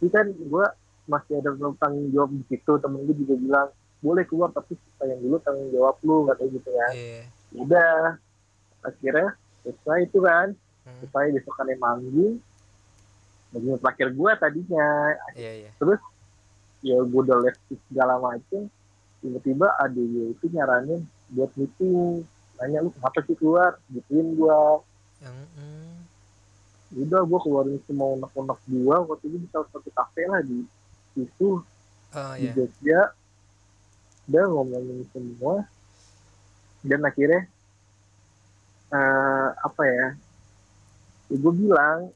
ini 0.00 0.08
kan 0.08 0.26
gue 0.32 0.66
masih 1.04 1.44
ada 1.44 1.52
tanggung 1.76 2.08
jawab 2.08 2.32
di 2.32 2.44
situ. 2.48 2.72
Temen 2.80 3.04
gue 3.04 3.16
juga 3.20 3.34
bilang 3.36 3.68
boleh 4.00 4.24
keluar 4.24 4.48
tapi 4.50 4.74
sayang 4.96 5.20
dulu 5.20 5.36
tanggung 5.44 5.68
jawab 5.76 6.00
lu 6.00 6.24
katanya 6.24 6.50
gitu 6.56 6.70
ya. 6.72 6.88
Iya. 6.96 7.22
Udah 7.52 7.94
akhirnya 8.80 9.28
selesai 9.62 9.98
itu 10.08 10.18
kan 10.24 10.48
Hmm. 10.82 10.98
selesai 10.98 11.38
besokannya 11.38 11.78
manggung 11.78 12.42
manggung 13.54 13.78
terakhir 13.78 14.08
gue 14.18 14.30
tadinya. 14.40 14.88
Iya 15.38 15.52
iya 15.62 15.70
ya 16.82 16.98
gue 16.98 17.20
udah 17.22 17.38
les 17.46 17.56
segala 17.88 18.18
macem 18.18 18.66
tiba-tiba 19.22 19.70
adik 19.78 20.02
gue 20.02 20.26
itu 20.34 20.44
nyaranin 20.50 21.06
buat 21.30 21.50
meeting 21.54 22.26
nanya 22.62 22.78
lu 22.86 22.90
kenapa 22.94 23.18
sih 23.26 23.34
keluar? 23.34 23.74
Gituin 23.90 24.38
gue 24.38 24.58
yang 25.22 25.38
hmm. 25.58 25.98
udah 27.06 27.22
gue 27.26 27.38
keluarin 27.42 27.78
semua 27.86 28.14
unek-unek 28.14 28.60
gue 28.70 28.96
waktu 29.10 29.24
itu 29.26 29.36
di 29.42 29.48
salah 29.50 29.68
satu 29.74 29.90
kafe 29.90 30.22
lah 30.30 30.42
di 30.46 30.62
situ 31.14 31.58
oh 32.14 32.34
di 32.38 32.46
iya. 32.46 32.52
Jogja. 32.54 33.00
Udah 34.30 34.44
ngomongin 34.46 35.02
semua. 35.10 35.66
Dan 36.82 37.02
akhirnya 37.02 37.46
eh, 38.90 39.48
apa 39.54 39.82
ya, 39.86 40.06
ya 41.30 41.36
gue 41.38 41.52
bilang 41.54 42.10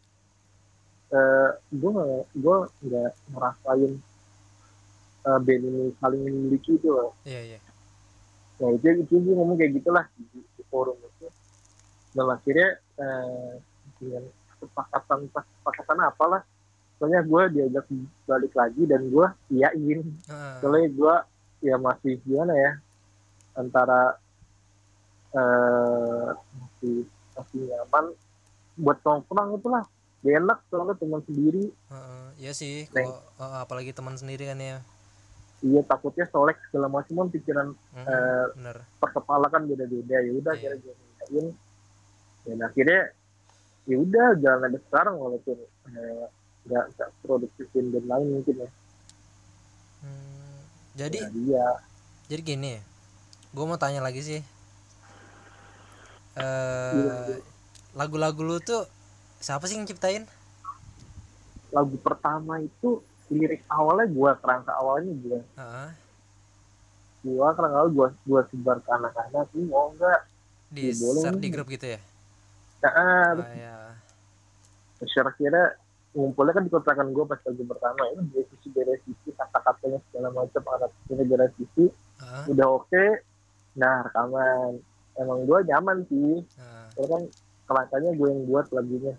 eh 1.06 1.50
gue 1.70 1.90
gue 2.34 2.56
nggak 2.82 3.10
ngerasain 3.30 3.92
eh, 5.26 5.38
band 5.42 5.62
ini 5.66 5.84
saling 5.98 6.22
memiliki 6.22 6.78
itu 6.78 6.88
loh 6.88 7.12
iya 7.26 7.42
iya. 7.42 7.60
Ya 8.56 8.72
itu 8.72 8.88
itu 9.04 9.14
gue 9.20 9.34
ngomong 9.36 9.60
kayak 9.60 9.72
gitulah 9.76 10.04
di, 10.16 10.40
di 10.40 10.62
forum 10.72 10.96
itu. 10.96 11.28
Dan 12.16 12.32
akhirnya 12.32 12.80
eh, 12.96 13.52
dengan 14.00 14.24
kesepakatan 14.56 15.28
kesepakatan 15.28 15.98
apalah 16.00 16.42
soalnya 16.96 17.20
gue 17.28 17.42
diajak 17.52 17.84
balik 18.24 18.52
lagi 18.56 18.82
dan 18.88 19.12
gue 19.12 19.26
iyain. 19.52 20.00
Heeh. 20.00 20.54
soalnya 20.64 20.88
gue 20.88 21.14
ya 21.68 21.76
masih 21.76 22.16
gimana 22.24 22.56
ya 22.56 22.72
antara 23.60 24.16
eh 25.36 26.30
masih 26.32 27.04
masih 27.36 27.60
nyaman 27.68 28.04
buat 28.80 28.98
nongkrong 29.04 29.60
itulah. 29.60 29.84
Gak 30.24 30.32
enak 30.40 30.58
soalnya 30.72 30.96
teman 30.96 31.20
sendiri. 31.28 31.68
Heeh. 31.92 32.26
iya 32.40 32.52
sih 32.56 32.88
kalau 32.88 33.20
eh, 33.20 33.58
apalagi 33.60 33.92
teman 33.92 34.16
sendiri 34.16 34.48
kan 34.48 34.56
ya 34.56 34.80
iya 35.66 35.80
takutnya 35.82 36.26
solek 36.26 36.56
segala 36.64 36.86
macam 36.86 37.14
kan 37.16 37.28
pikiran 37.28 37.68
Mhm. 37.92 38.06
Eh, 38.06 38.46
bener 38.54 38.76
per 38.96 39.10
kepala 39.12 39.46
kan 39.46 39.62
beda-beda 39.64 40.16
ya 40.16 40.32
udah 40.32 40.52
Iya. 40.52 40.70
akhirnya 40.70 40.78
gue 40.78 40.94
mintain 40.94 41.46
dan 42.46 42.58
akhirnya 42.62 43.00
ya 43.84 43.96
udah 43.98 44.26
jalan 44.36 44.62
ada 44.64 44.78
sekarang 44.80 45.14
walaupun 45.16 45.56
eh, 45.88 46.24
nggak 46.64 46.84
nggak 46.92 47.08
produktifin 47.20 47.90
dan 47.90 48.04
lain 48.04 48.28
mungkin 48.32 48.56
ya 48.58 48.70
Hmm, 49.96 50.58
jadi 50.94 51.18
Nah, 51.20 51.30
dia 51.32 51.66
jadi 52.28 52.42
gini 52.44 52.72
gue 53.48 53.64
mau 53.64 53.76
tanya 53.76 53.98
lagi 53.98 54.20
sih 54.20 54.40
Iya. 56.36 57.40
lagu-lagu 57.92 58.38
lu 58.38 58.60
tuh 58.60 58.84
siapa 59.38 59.64
sih 59.64 59.74
yang 59.74 59.84
ciptain 59.84 60.28
lagu 61.70 61.96
pertama 61.98 62.60
itu 62.60 63.00
lirik 63.26 63.62
awalnya 63.66 64.06
gue 64.06 64.30
kerangka 64.38 64.72
awalnya 64.74 65.12
gue 65.12 65.40
Heeh. 65.58 65.88
gue 67.22 67.48
kerangka 67.52 67.76
awal 67.76 67.90
gue 67.90 68.08
gue 68.22 68.40
sebar 68.50 68.78
ke 68.78 68.90
anak-anak 68.92 69.46
ini 69.52 69.64
mau 69.66 69.90
nggak? 69.92 70.20
Di 70.66 70.82
Iya, 70.88 70.94
boleh. 70.98 71.32
di 71.36 71.48
grup 71.50 71.66
gitu 71.68 71.86
ya? 71.86 72.00
Nah 72.82 72.92
oh, 73.34 73.50
ya. 73.50 73.76
terus 74.96 75.10
kira-kira 75.10 75.74
ngumpulnya 76.14 76.52
kan 76.54 76.64
di 76.64 76.70
kontrakan 76.70 77.10
gue 77.10 77.24
pas 77.24 77.40
lagi 77.40 77.62
pertama. 77.62 78.02
Itu 78.08 78.22
beresisi 78.30 78.68
beresisi 78.70 79.28
kata-katanya 79.32 79.98
segala 80.06 80.28
macam 80.32 80.62
alat-alatnya 80.64 81.24
beresisi 81.26 81.84
Hah? 82.18 82.44
udah 82.46 82.66
oke. 82.72 83.04
Nah 83.74 84.06
rekaman. 84.06 84.78
Emang 85.16 85.38
gue 85.44 85.58
nyaman 85.64 85.98
sih. 86.06 86.44
Nah, 86.56 86.88
Soalnya 86.92 87.08
kan 87.10 87.22
kelakanya 87.66 88.10
gue 88.14 88.28
yang 88.28 88.42
buat 88.44 88.66
lagunya. 88.70 89.14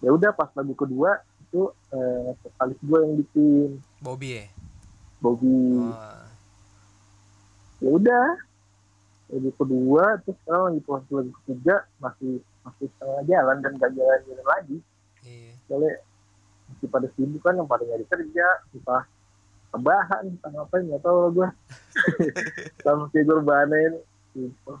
Ya 0.00 0.10
udah 0.10 0.30
pas 0.32 0.50
lagu 0.52 0.74
kedua 0.74 1.22
itu 1.54 1.70
eh, 1.94 2.34
vokalis 2.42 2.78
gue 2.82 2.98
yang 2.98 3.14
bikin. 3.22 3.70
Bobby 4.02 4.42
ya? 4.42 4.46
Bobby. 5.22 5.54
Oh. 5.78 6.26
ya 7.78 7.88
udah. 7.94 8.28
Lagu 9.30 9.50
kedua 9.54 10.18
terus 10.26 10.36
sekarang 10.42 10.62
lagi 10.74 10.80
proses 10.82 11.10
lagu 11.14 11.32
ketiga 11.46 11.76
masih 12.02 12.42
masih 12.66 12.86
setengah 12.90 13.22
jalan 13.30 13.56
dan 13.62 13.72
gak 13.78 13.92
jalan-jalan 13.94 14.46
lagi. 14.50 14.76
Iya. 15.22 15.52
Soalnya 15.70 15.94
masih 16.66 16.88
pada 16.90 17.06
sibuk 17.14 17.40
kan 17.46 17.54
yang 17.54 17.70
pada 17.70 17.86
nyari 17.86 18.04
kerja 18.10 18.46
entah 18.74 19.04
kebahan 19.70 20.22
entah 20.34 20.50
ngapain 20.50 20.82
nggak 20.90 21.02
tahu 21.06 21.18
gue 21.38 21.48
sama 22.82 23.06
rebahanin. 23.14 24.02
Gitu 24.34 24.74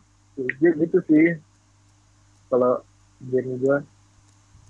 Jadi 0.58 0.66
gitu 0.82 0.98
sih. 1.06 1.38
Kalau 2.50 2.82
band 3.22 3.50
gue 3.62 3.76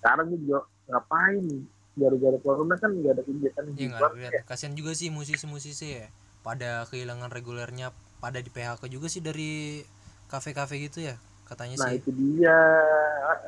sekarang 0.04 0.28
gue 0.28 0.40
juga 0.44 0.68
ngapain 0.92 1.64
gara-gara 1.94 2.38
corona 2.42 2.74
kan 2.74 2.90
nggak 2.90 3.12
ada 3.14 3.22
kegiatan 3.22 3.62
Iya 3.70 3.86
nggak 3.86 4.00
luar 4.00 4.10
ada 4.10 4.14
kelihatan. 4.18 4.42
Kasihan 4.46 4.74
juga 4.74 4.92
sih 4.98 5.08
musisi-musisi 5.14 5.86
ya. 6.02 6.06
Pada 6.44 6.84
kehilangan 6.90 7.30
regulernya, 7.32 7.94
pada 8.20 8.42
di 8.42 8.50
PHK 8.52 8.82
juga 8.90 9.06
sih 9.08 9.22
dari 9.24 9.80
kafe-kafe 10.28 10.76
gitu 10.90 11.06
ya. 11.06 11.16
Katanya 11.46 11.76
nah 11.80 11.90
sih. 11.92 12.00
itu 12.02 12.10
dia 12.12 12.58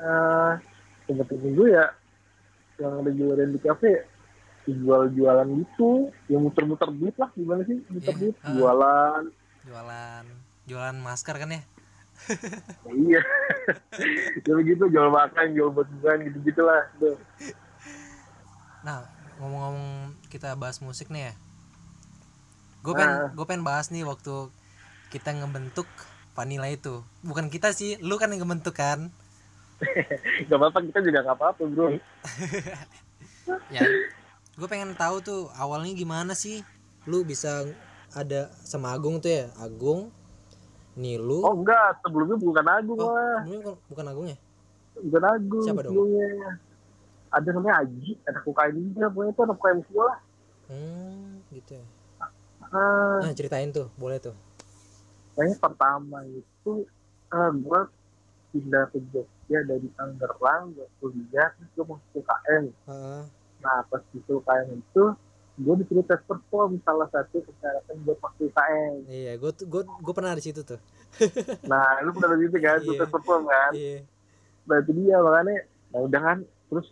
uh, 0.05 0.53
temen-temen 1.09 1.51
gue 1.57 1.69
ya 1.75 1.87
yang 2.77 2.93
ada 3.01 3.11
jualan 3.11 3.51
di 3.57 3.61
kafe 3.63 4.05
jual-jualan 4.67 5.49
gitu 5.63 6.11
yang 6.27 6.43
muter-muter 6.43 6.91
duit 6.93 7.15
lah 7.17 7.31
gimana 7.33 7.63
sih 7.65 7.79
muter 7.89 8.13
Iya, 8.13 8.21
duit 8.21 8.35
jualan 8.45 9.23
Jualan 9.67 10.25
jualan 10.67 10.97
masker 10.99 11.37
kan 11.39 11.51
ya. 11.55 11.63
iya 13.07 13.23
ya 14.47 14.53
begitu 14.57 14.89
jual 14.91 15.09
makan 15.13 15.47
jual 15.55 15.71
batu-batuan 15.71 16.27
gitu 16.27 16.39
gitulah 16.49 16.83
tuh 16.99 17.15
Nah, 18.87 19.03
ngomong-ngomong 19.37 19.89
kita 20.29 20.55
bahas 20.55 20.79
musik 20.79 21.11
nih 21.11 21.29
ya. 21.29 21.35
Gue 22.81 22.95
pengen 22.95 23.11
Ah. 23.19 23.29
gue 23.29 23.45
pengen 23.45 23.67
bahas 23.67 23.91
nih 23.91 24.07
waktu 24.07 24.47
kita 25.11 25.35
ngebentuk 25.35 25.91
Vanilla 26.33 26.69
itu. 26.69 27.03
Bukan 27.21 27.49
kita 27.49 27.73
sih, 27.73 27.99
lu 27.99 28.15
kan 28.15 28.31
yang 28.31 28.47
ngebentuk 28.47 28.73
kan. 28.73 29.11
gak 30.47 30.55
apa-apa 30.55 30.79
kita 30.85 30.99
juga 31.03 31.21
gak 31.23 31.37
apa-apa 31.37 31.63
bro 31.67 31.93
Ya. 33.69 33.83
Gue 34.55 34.67
pengen 34.67 34.95
tahu 34.95 35.21
tuh 35.21 35.41
awalnya 35.53 35.93
gimana 35.93 36.33
sih 36.33 36.65
lu 37.05 37.23
bisa 37.23 37.69
ada 38.11 38.49
sama 38.63 38.91
Agung 38.91 39.19
tuh 39.19 39.29
ya. 39.29 39.47
Agung 39.57 40.09
Nilu. 40.95 41.45
oh 41.45 41.53
enggak 41.53 42.01
sebelumnya 42.01 42.41
bukan 42.41 42.65
Agung 42.67 42.97
Oh, 42.97 43.13
lah 43.13 43.45
bukan, 43.45 43.75
bukan 43.87 44.05
Agung 44.07 44.27
ya? 44.27 44.39
bukan 44.97 45.23
Agung 45.29 45.61
Siapa 45.61 45.81
dong? 45.83 45.93
sebelumnya 45.93 46.27
ada 47.29 47.49
namanya 47.51 47.77
Aji 47.81 48.11
ada 48.23 48.39
kokain 48.41 48.75
juga 48.75 49.07
pokoknya 49.09 49.31
itu 49.31 49.43
anak 49.43 49.57
kokain 49.57 49.81
semua 49.83 50.05
lah 50.07 50.19
Hmm, 50.67 51.47
gitu 51.49 51.79
ya. 51.79 51.85
Ah, 52.67 53.23
Nah, 53.23 53.31
ceritain 53.31 53.71
tuh, 53.71 53.87
boleh 53.95 54.19
tuh. 54.19 54.35
kayaknya 55.33 55.57
pertama 55.61 56.19
itu 56.25 56.73
uh, 57.29 57.51
gue 57.53 57.81
pindah 58.51 58.89
ke 58.89 58.99
Jogja 59.07 59.59
dari 59.63 59.87
Tangerang 59.93 60.73
gue 60.73 60.89
kuliah 60.97 61.53
terus 61.53 61.71
gue 61.71 61.85
masuk 61.87 62.11
UKM 62.17 62.65
Heeh. 62.89 63.23
nah 63.59 63.79
pas 63.85 64.01
di 64.03 64.19
UKM 64.19 64.69
itu 64.75 65.05
gue 65.57 65.75
disuruh 65.77 66.05
tes 66.05 66.21
perform 66.23 66.81
salah 66.83 67.05
satu 67.07 67.37
persyaratan 67.39 67.97
buat 68.03 68.19
masuk 68.19 68.49
UKM 68.49 68.95
Iya, 69.07 69.33
gue 69.37 69.51
gue 69.61 69.83
gue 69.85 70.15
pernah 70.15 70.33
di 70.33 70.43
situ 70.43 70.61
tuh. 70.63 70.81
nah 71.71 72.01
lu 72.01 72.11
pernah 72.11 72.35
gitu 72.35 72.57
kan 72.57 72.79
Iya. 72.81 72.97
tes 72.97 73.09
perform 73.09 73.43
kan 73.45 73.71
Iya. 73.71 73.99
nah 74.65 74.77
itu 74.81 74.91
dia 74.97 75.17
makanya 75.21 75.57
nah 75.87 76.01
udah 76.03 76.21
kan 76.23 76.39
terus 76.67 76.87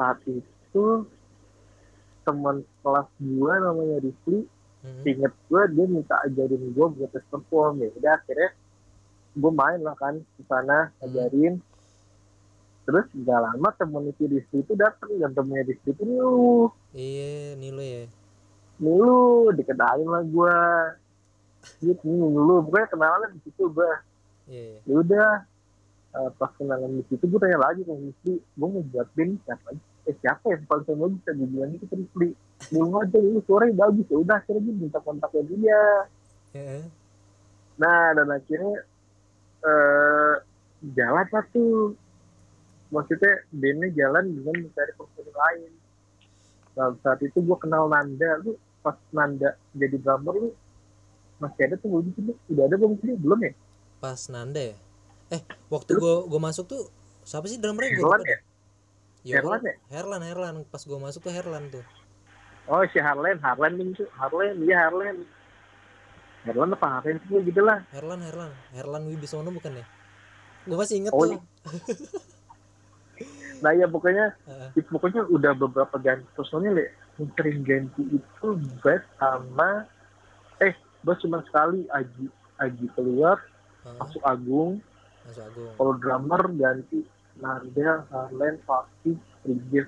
saat 0.00 0.16
itu 0.24 1.04
teman 2.22 2.56
kelas 2.80 3.08
gue 3.18 3.52
namanya 3.58 3.98
Rifli 4.00 4.40
Hmm. 4.80 5.04
inget 5.04 5.28
gue 5.44 5.62
dia 5.70 5.84
minta 5.86 6.16
ajarin 6.24 6.72
gue 6.72 6.86
buat 6.90 7.10
tes 7.10 7.20
perform 7.28 7.84
ya 7.84 7.92
udah 7.92 8.16
akhirnya 8.16 8.48
gue 9.34 9.52
main 9.52 9.76
lah 9.78 9.92
kan 9.94 10.16
ke 10.16 10.42
sana 10.46 10.88
Hmm. 10.90 11.04
ajarin 11.04 11.54
terus 12.82 13.04
gak 13.14 13.40
lama 13.40 13.68
temen 13.76 14.08
itu 14.08 14.24
Rizky 14.26 14.56
itu 14.58 14.72
datang 14.74 15.12
dan 15.14 15.30
temennya 15.30 15.68
Rizky 15.68 15.92
itu 15.92 16.00
lu 16.02 16.72
Iya, 16.90 17.54
Nilu 17.54 17.76
ya. 17.78 18.04
lu 18.80 19.12
dikenalin 19.52 20.08
lah 20.08 20.24
gue 20.24 20.56
gitu 21.84 22.00
nih 22.02 22.40
lu 22.40 22.64
pokoknya 22.64 22.88
kenalan 22.88 23.30
di 23.30 23.40
situ 23.42 23.68
gue 23.68 23.92
Iya. 24.48 24.64
iya. 24.64 24.78
ya 24.82 24.94
udah 24.96 25.28
eh, 26.16 26.30
pas 26.34 26.50
kenalan 26.56 26.96
di 26.96 27.04
situ 27.06 27.20
gue 27.22 27.36
tanya 27.38 27.60
lagi 27.60 27.84
ke 27.84 27.92
Rizky 27.92 28.32
gue 28.40 28.64
mau 28.66 28.80
buat 28.86 29.08
band 29.12 29.36
siapa 29.44 29.76
eh 30.08 30.16
siapa 30.20 30.46
yang 30.48 30.64
paling 30.64 30.86
sama 30.88 31.06
bisa 31.12 31.30
dibilang 31.36 31.70
itu 31.76 31.84
Rizky 31.92 32.28
belum 32.72 32.92
aja 32.96 33.18
lu 33.20 33.40
suaranya 33.44 33.74
bagus 33.88 34.06
ya 34.08 34.16
udah 34.20 34.36
akhirnya 34.40 34.60
gue 34.64 34.74
minta 34.76 34.98
kontaknya 35.00 35.42
dia 35.48 35.82
Heeh. 36.54 36.82
Nah, 37.78 38.12
dan 38.12 38.28
akhirnya 38.28 38.76
eh 39.64 40.34
jalan 40.96 41.26
lah 41.30 41.44
tuh. 41.54 41.94
Maksudnya 42.90 43.46
bandnya 43.54 43.88
jalan 43.94 44.24
dengan 44.34 44.66
mencari 44.66 44.92
personil 44.98 45.30
lain. 45.30 45.72
Nah, 46.74 46.90
saat 47.06 47.22
itu 47.22 47.38
gue 47.38 47.58
kenal 47.62 47.86
Nanda. 47.86 48.42
Lu 48.42 48.58
pas 48.82 48.98
Nanda 49.14 49.54
jadi 49.78 49.94
drummer 50.02 50.34
lu 50.34 50.50
masih 51.38 51.70
ada 51.70 51.76
tuh 51.78 52.02
di 52.02 52.10
sini. 52.18 52.32
Udah 52.50 52.66
ada 52.66 52.74
belum 52.74 52.98
sih? 52.98 53.14
Belum 53.14 53.38
ya? 53.46 53.52
Pas 54.02 54.20
Nanda 54.26 54.74
ya. 54.74 54.76
Eh, 55.30 55.42
waktu 55.70 55.94
gua 55.94 56.26
gua 56.26 56.50
masuk 56.50 56.66
tuh 56.66 56.90
siapa 57.22 57.46
sih 57.46 57.54
drummernya 57.62 58.02
gua 58.02 58.18
lupa 58.18 58.26
ya? 58.26 58.42
Ya, 59.20 59.40
Herlan 59.40 59.60
ya? 59.60 59.74
Herlan, 59.92 60.22
Herlan. 60.24 60.54
Pas 60.64 60.80
gua 60.84 60.98
masuk 60.98 61.28
tuh 61.28 61.32
Herlan 61.32 61.68
tuh. 61.68 61.84
Oh, 62.64 62.80
si 62.88 62.96
Harlan. 62.96 63.36
Harlan 63.40 63.76
nih 63.76 63.92
tuh. 63.94 64.08
Harlan. 64.16 64.56
Iya, 64.64 64.88
Harlan. 64.88 65.16
Harlan 66.48 66.72
apa 66.72 66.86
Harlan 67.00 67.20
sih 67.28 67.40
gitu 67.44 67.60
lah. 67.60 67.84
Herlan, 67.92 68.20
Herlan. 68.24 68.52
Herlan 68.72 69.02
Wibisono 69.04 69.52
bukan 69.52 69.76
ya? 69.76 69.86
Gua 70.64 70.76
masih 70.80 71.04
inget 71.04 71.12
Oh, 71.12 71.24
tuh. 71.24 71.36
iya. 71.36 71.40
Nah, 73.60 73.76
ya 73.76 73.84
pokoknya 73.84 74.32
itu 74.72 74.88
pokoknya 74.88 75.20
udah 75.28 75.52
beberapa 75.52 76.00
ganti 76.00 76.24
personil 76.32 76.80
ya 76.80 76.88
yang 77.20 77.28
sering 77.36 77.60
ganti 77.60 78.02
itu 78.08 78.46
Bas 78.80 79.04
sama 79.20 79.84
eh 80.56 80.72
Bas 81.04 81.20
cuma 81.20 81.44
sekali 81.44 81.84
Aji 81.92 82.32
Aji 82.56 82.88
keluar 82.96 83.36
Heeh. 83.84 84.00
masuk 84.00 84.24
Agung 84.24 84.80
Masuk 85.28 85.44
Agung. 85.44 85.72
kalau 85.76 85.92
drummer 86.00 86.40
ganti 86.56 87.04
Nanda 87.36 87.90
Harlen 88.06 88.56
Fakti 88.60 89.14
Rigis 89.40 89.86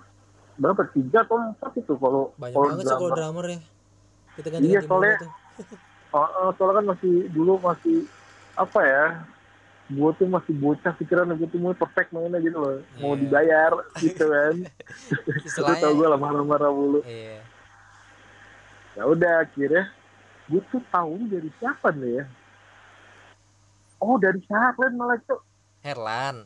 berapa 0.54 0.84
tiga 0.88 1.22
atau 1.22 1.36
empat 1.40 1.72
itu 1.74 1.94
kalau 1.94 2.30
Banyak 2.34 2.54
kalau 2.54 2.66
banget 2.68 2.84
sih 2.84 2.94
kalau 2.94 3.10
drummer 3.10 3.46
ya. 3.46 3.60
Kita 4.32 4.48
ganti-ganti 4.48 4.68
Iya, 4.68 4.80
soalnya- 4.82 5.20
oh, 6.12 6.50
soalnya 6.56 6.74
kan 6.74 6.86
masih 6.88 7.14
dulu 7.30 7.52
masih 7.58 7.96
apa 8.52 8.80
ya 8.80 9.04
gue 9.88 10.10
tuh 10.14 10.24
masih 10.26 10.52
bocah 10.54 10.92
pikiran 10.94 11.28
gue 11.30 11.44
tuh 11.46 11.58
mau 11.58 11.74
perfect 11.74 12.12
mainnya 12.12 12.38
gitu 12.38 12.56
loh 12.56 12.80
mau 12.96 13.12
Iya. 13.12 13.20
dibayar 13.22 13.72
gitu 14.04 14.24
kan 14.24 14.54
Istilahnya. 15.42 15.82
tau 15.82 15.92
gue 15.92 16.06
lah 16.06 16.16
marah-marah 16.16 16.70
mulu 16.70 17.00
Iya. 17.02 17.40
ya 18.94 19.02
udah 19.04 19.32
akhirnya 19.42 19.88
gue 20.46 20.60
tuh 20.66 20.80
tahu 20.86 21.16
dari 21.26 21.48
siapa 21.54 21.92
nih 21.92 22.12
ya 22.14 22.24
oh 23.98 24.16
dari 24.16 24.40
Herlan 24.42 24.92
malah 24.94 25.16
itu 25.16 25.36
Herlan. 25.80 26.36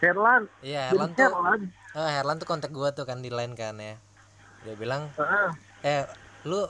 Herlan 0.00 0.42
Iya, 0.60 0.92
Herlan 0.92 1.10
tuh 1.16 1.24
Herlan 1.26 1.60
oh, 1.96 2.08
Herlan 2.08 2.36
tuh 2.36 2.48
kontak 2.48 2.70
gua 2.72 2.92
tuh 2.92 3.08
kan 3.08 3.24
di 3.24 3.32
line 3.32 3.56
kan 3.56 3.76
ya. 3.80 3.96
Dia 4.64 4.74
bilang, 4.76 5.08
Heeh. 5.16 5.48
"Eh, 5.86 6.02
lu 6.44 6.66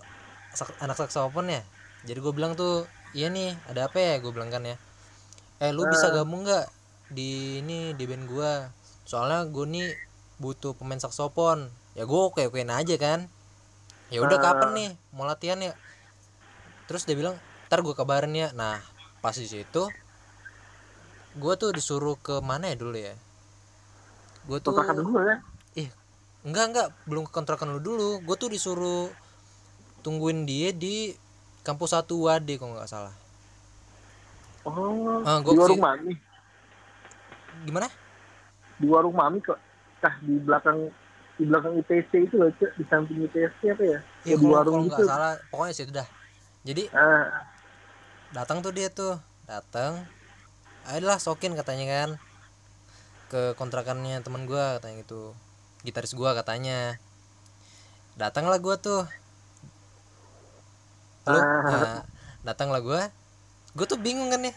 sak- 0.53 0.77
anak 0.79 0.95
saksofon 0.95 1.51
ya?" 1.51 1.63
Jadi 2.07 2.19
gue 2.23 2.31
bilang 2.31 2.55
tuh, 2.55 2.87
"Iya 3.17 3.33
nih, 3.33 3.57
ada 3.67 3.91
apa 3.91 3.99
ya?" 3.99 4.15
Gue 4.23 4.31
bilang 4.31 4.53
kan 4.53 4.63
ya. 4.63 4.77
"Eh, 5.59 5.73
lu 5.75 5.83
bisa 5.89 6.13
gabung 6.13 6.47
nggak 6.47 6.67
di 7.11 7.59
ini 7.65 7.97
di 7.97 8.05
band 8.07 8.31
gua? 8.31 8.71
Soalnya 9.09 9.43
gue 9.51 9.67
nih 9.67 9.89
butuh 10.39 10.77
pemain 10.79 11.01
saksofon." 11.01 11.67
Ya 11.97 12.05
gue 12.05 12.21
oke-okein 12.31 12.71
aja 12.71 12.95
kan. 13.01 13.27
Ya 14.13 14.23
udah 14.23 14.39
Ah. 14.39 14.45
kapan 14.55 14.71
nih 14.77 14.91
mau 15.11 15.27
latihan 15.27 15.59
ya? 15.59 15.73
Terus 16.87 17.03
dia 17.03 17.17
bilang, 17.19 17.35
"Ntar 17.67 17.83
gue 17.83 17.95
kabarin 17.97 18.37
ya." 18.37 18.55
Nah, 18.55 18.79
pas 19.19 19.35
di 19.35 19.49
situ 19.51 19.91
gue 21.37 21.55
tuh 21.61 21.71
disuruh 21.77 22.17
ke 22.17 22.41
mana 22.41 22.73
ya 22.73 22.77
dulu 22.81 22.97
ya? 22.97 23.15
Gue 24.49 24.59
tuh 24.59 24.73
kontrakan 24.73 25.05
gue 25.05 25.23
ya? 25.25 25.37
Enggak 26.47 26.65
enggak. 26.71 26.89
Belum 27.11 27.27
ke 27.27 27.33
kontrakan 27.35 27.75
lu 27.75 27.83
dulu. 27.83 28.23
Gue 28.23 28.37
tuh 28.39 28.47
disuruh 28.47 29.11
tungguin 30.07 30.47
dia 30.47 30.71
di 30.71 31.11
kampus 31.67 31.99
1 31.99 32.07
Wade 32.15 32.55
kalau 32.63 32.79
nggak 32.79 32.87
salah. 32.87 33.15
Oh 34.63 35.23
di 35.23 35.47
gua 35.47 35.55
warung 35.67 35.79
sih- 35.79 35.83
mana 35.83 36.03
nih 36.03 36.19
gimana? 37.67 37.89
Di 38.79 38.87
warung 38.87 39.15
mami 39.15 39.43
kok. 39.43 39.59
Kah 39.99 40.15
di 40.23 40.39
belakang 40.39 40.91
di 41.37 41.45
belakang 41.47 41.75
ITC 41.83 42.31
itu 42.31 42.35
loh 42.39 42.51
di 42.55 42.85
samping 42.87 43.27
ITC 43.27 43.75
apa 43.75 43.83
ya? 43.83 43.99
Iya 44.23 44.35
di 44.39 44.47
kalau 44.47 44.55
warung 44.55 44.75
kalau 44.75 44.87
itu. 44.87 44.95
nggak 44.95 45.11
salah. 45.11 45.35
Pokoknya 45.51 45.75
sih 45.75 45.85
udah 45.91 46.07
jadi 46.67 46.83
ah. 46.95 47.27
datang 48.31 48.63
tuh 48.63 48.71
dia 48.71 48.89
tuh. 48.91 49.19
Datang 49.47 50.07
ayolah 50.91 51.19
sokin 51.19 51.59
katanya 51.59 51.85
kan. 51.87 52.11
Ke 53.27 53.41
kontrakannya 53.59 54.23
teman 54.23 54.47
gua 54.47 54.79
katanya 54.79 55.03
gitu. 55.03 55.35
Gitaris 55.83 56.15
gua 56.15 56.35
katanya. 56.39 56.99
Datanglah 58.15 58.59
gua 58.63 58.79
tuh. 58.79 59.05
Lu? 61.27 61.41
Nah, 61.43 62.07
datanglah 62.47 62.81
gua. 62.81 63.11
Gua 63.75 63.87
tuh 63.87 63.99
bingung 63.99 64.31
kan 64.31 64.41
ya 64.47 64.55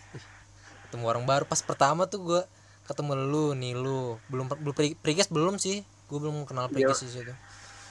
ketemu 0.90 1.06
orang 1.06 1.30
baru 1.30 1.46
pas 1.46 1.62
pertama 1.62 2.10
tuh 2.10 2.18
gua 2.26 2.42
ketemu 2.90 3.14
lu 3.14 3.46
nih 3.54 3.78
lu. 3.78 4.18
Belum 4.30 4.50
belum 4.50 4.74
Priges 5.02 5.30
belum 5.30 5.62
sih. 5.62 5.86
Gua 6.10 6.18
belum 6.18 6.50
kenal 6.50 6.70
Priges 6.70 7.06
di 7.06 7.14
situ. 7.14 7.34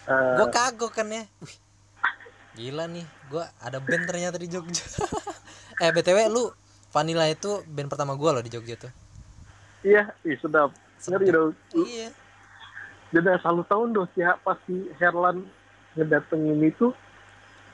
Ah, 0.09 0.41
gue 0.41 0.49
kagok 0.49 0.97
kan 0.97 1.05
ya. 1.13 1.29
Wih, 1.45 1.57
gila 2.57 2.89
nih 2.89 3.05
gue 3.29 3.45
ada 3.61 3.77
band 3.77 4.09
ternyata 4.09 4.41
di 4.41 4.49
Jogja. 4.49 4.83
Eh 5.79 5.95
btw 5.95 6.27
lu 6.27 6.51
Vanilla 6.99 7.31
itu 7.31 7.63
band 7.71 7.87
pertama 7.87 8.19
gue 8.19 8.27
loh 8.27 8.43
di 8.43 8.51
Jogja 8.51 8.75
tuh. 8.75 8.93
Iya 9.87 10.11
ih 10.27 10.35
sedap. 10.43 10.75
Ngeri 11.07 11.27
dong. 11.31 11.55
Iya. 11.79 12.11
Dan 13.15 13.39
selalu 13.39 13.63
tahun 13.71 13.89
dong 13.95 14.11
si 14.11 14.27
pas 14.43 14.59
si 14.67 14.91
Herlan 14.99 15.47
ngedatengin 15.95 16.59
itu 16.67 16.91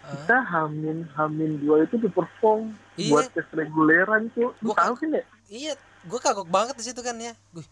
kita 0.05 0.37
hamin 0.37 1.09
hamin 1.17 1.57
dua 1.65 1.89
itu 1.89 1.97
di 1.97 2.13
perform 2.13 2.77
Iya. 3.01 3.11
buat 3.11 3.27
tes 3.33 3.49
reguleran 3.57 4.29
tuh 4.37 4.53
lu 4.61 4.71
Gua 4.71 4.77
tahu 4.77 4.95
kan 5.01 5.09
ya 5.17 5.25
iya 5.51 5.73
gue 6.05 6.21
kagok 6.21 6.47
banget 6.53 6.77
di 6.77 6.85
situ 6.85 7.01
kan 7.01 7.17
ya. 7.17 7.33
Wih, 7.57 7.65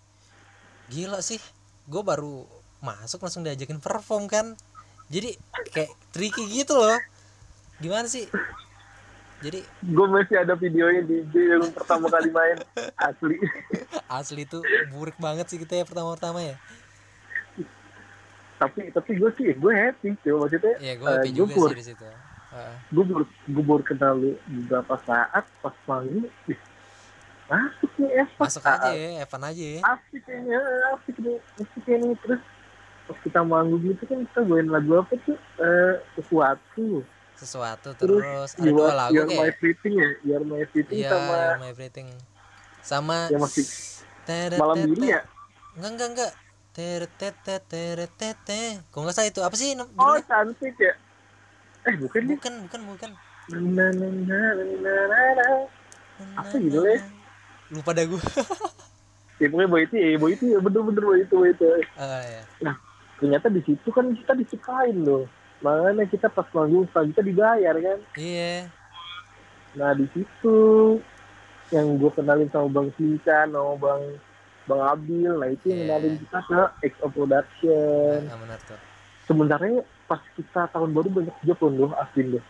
gila 0.89 1.21
sih. 1.21 1.37
Gue 1.85 2.01
baru 2.01 2.49
masuk 2.81 3.21
langsung 3.21 3.45
diajakin 3.45 3.77
perform 3.77 4.25
kan. 4.25 4.57
Jadi 5.13 5.37
kayak 5.69 5.93
tricky 6.17 6.49
gitu 6.49 6.81
loh. 6.81 6.97
Gimana 7.77 8.09
sih 8.09 8.25
jadi 9.43 9.61
gue 9.67 10.07
masih 10.07 10.37
ada 10.39 10.55
videonya 10.55 11.03
di 11.03 11.27
IG 11.27 11.35
yang 11.35 11.67
pertama 11.75 12.07
kali 12.07 12.31
main. 12.31 12.63
Asli. 12.95 13.37
Asli 14.07 14.43
tuh 14.47 14.63
burik 14.95 15.19
banget 15.19 15.51
sih 15.51 15.59
kita 15.59 15.83
ya 15.83 15.85
pertama-pertama 15.85 16.41
ya. 16.47 16.57
Tapi 18.63 18.95
tapi 18.95 19.11
gue 19.19 19.31
sih 19.35 19.51
gue 19.51 19.73
happy 19.75 20.15
cuy. 20.23 20.33
Maksudnya 20.39 20.75
iya 20.79 20.95
gue 20.95 21.09
happy 21.11 21.29
gue 21.35 21.47
juga 21.51 21.75
sih 21.75 21.79
di 21.83 21.87
situ. 21.91 22.07
Gue 22.95 23.05
baru 23.05 23.25
gue 23.27 23.65
baru 23.67 23.83
kenal 23.83 24.15
lu 24.15 24.31
beberapa 24.47 24.95
saat 25.03 25.45
pas 25.59 25.75
ih, 26.07 26.59
masuk 27.51 27.91
nih 27.99 28.11
Evan. 28.23 28.39
Masuk 28.47 28.63
aja 28.63 28.91
ya 28.95 29.27
Evan 29.27 29.43
aja 29.43 29.65
ya. 29.77 29.81
Asik 29.83 30.23
kayaknya 30.23 30.59
asik 30.95 31.17
nih 31.19 31.37
asik 31.59 31.83
kayaknya 31.83 32.15
terus 32.23 32.43
pas 33.03 33.19
kita 33.27 33.41
manggung 33.43 33.83
gitu 33.83 34.07
kan 34.07 34.23
kita 34.31 34.41
bawain 34.47 34.71
lagu 34.71 35.03
apa 35.03 35.15
tuh? 35.27 35.35
Eh 35.59 35.95
sesuatu 36.15 37.03
sesuatu 37.43 37.91
terus 37.99 38.23
terus 38.23 38.51
ada 38.55 38.71
dua 38.71 38.91
lagu 38.95 39.13
You 39.13 39.21
Are 39.23 39.29
My 39.29 39.35
kayak 39.35 39.51
Everything 39.59 39.95
ya? 39.99 40.09
You 40.23 40.33
Are 40.39 40.47
My 40.47 40.59
Everything 40.63 40.99
iya 41.03 41.11
sama 41.11 41.35
You're 41.35 41.59
My 41.59 41.69
Everything 41.75 42.09
sama 42.83 43.17
yang 43.31 43.43
masih 43.43 43.65
malam 44.59 44.77
diri 44.87 45.07
ya? 45.11 45.21
Enggak 45.75 45.91
enggak 45.99 46.09
enggak. 46.15 46.33
Teret 46.73 47.13
tete 47.21 47.55
teret 47.69 48.13
tete 48.17 48.61
kok 48.89 48.99
nggak 49.03 49.13
salah 49.13 49.29
itu? 49.29 49.41
Apa 49.43 49.55
sih 49.59 49.75
oh 49.77 50.17
cantik 50.25 50.75
ya? 50.79 50.95
Eh 51.91 51.95
bukan 51.99 52.21
nih 52.31 52.37
bukan 52.39 52.55
bukan 52.65 52.81
bukan. 52.95 53.11
Na 53.51 53.87
na 53.91 54.07
na 54.09 54.09
na 54.25 54.39
na 54.57 54.95
na 55.11 55.21
na 55.35 55.47
Apa 56.39 56.55
judulnya? 56.57 57.03
lupa 57.73 57.97
dah 57.97 58.05
gue 58.05 58.21
ya 59.41 59.49
pokoknya 59.49 59.69
boy 59.73 59.83
itu 59.83 59.95
ya 59.97 60.09
boy 60.21 60.31
itu 60.37 60.45
ya. 60.53 60.59
Bener-bener 60.61 61.03
boy 61.03 61.19
itu 61.25 61.35
boy 61.35 61.51
itu. 61.51 61.65
Ah 61.97 62.21
ya 62.23 62.43
nah 62.63 62.77
ternyata 63.19 63.47
di 63.49 63.61
situ 63.65 63.89
kan 63.91 64.13
kita 64.13 64.33
disukain 64.37 65.03
loh 65.03 65.25
makanya 65.63 66.05
kita 66.05 66.27
pas 66.27 66.47
manggung 66.51 66.85
kita 66.87 67.23
dibayar 67.23 67.75
kan? 67.75 67.99
Iya. 68.15 68.67
Nah 69.73 69.91
di 69.93 70.05
situ 70.11 70.59
yang 71.71 71.97
gue 71.97 72.11
kenalin 72.13 72.51
sama 72.51 72.69
bang 72.69 72.89
Sinca 72.95 73.47
sama 73.47 73.73
bang 73.75 74.03
bang 74.65 74.81
Abil. 74.85 75.33
Nah 75.33 75.49
itu 75.49 75.65
yang 75.67 75.79
Iya. 75.79 75.87
kenalin 75.89 76.15
kita 76.19 76.39
ke 76.43 76.61
XO 76.91 77.07
Production. 77.09 78.17
Nah, 78.27 78.37
benar 78.37 78.59
tuh. 78.63 78.81
Sebenarnya 79.23 79.81
pas 80.05 80.21
kita 80.35 80.69
tahun 80.69 80.91
baru 80.91 81.09
banyak 81.09 81.37
job 81.43 81.59
loh 81.63 81.95
asli 81.97 82.27
loh 82.29 82.45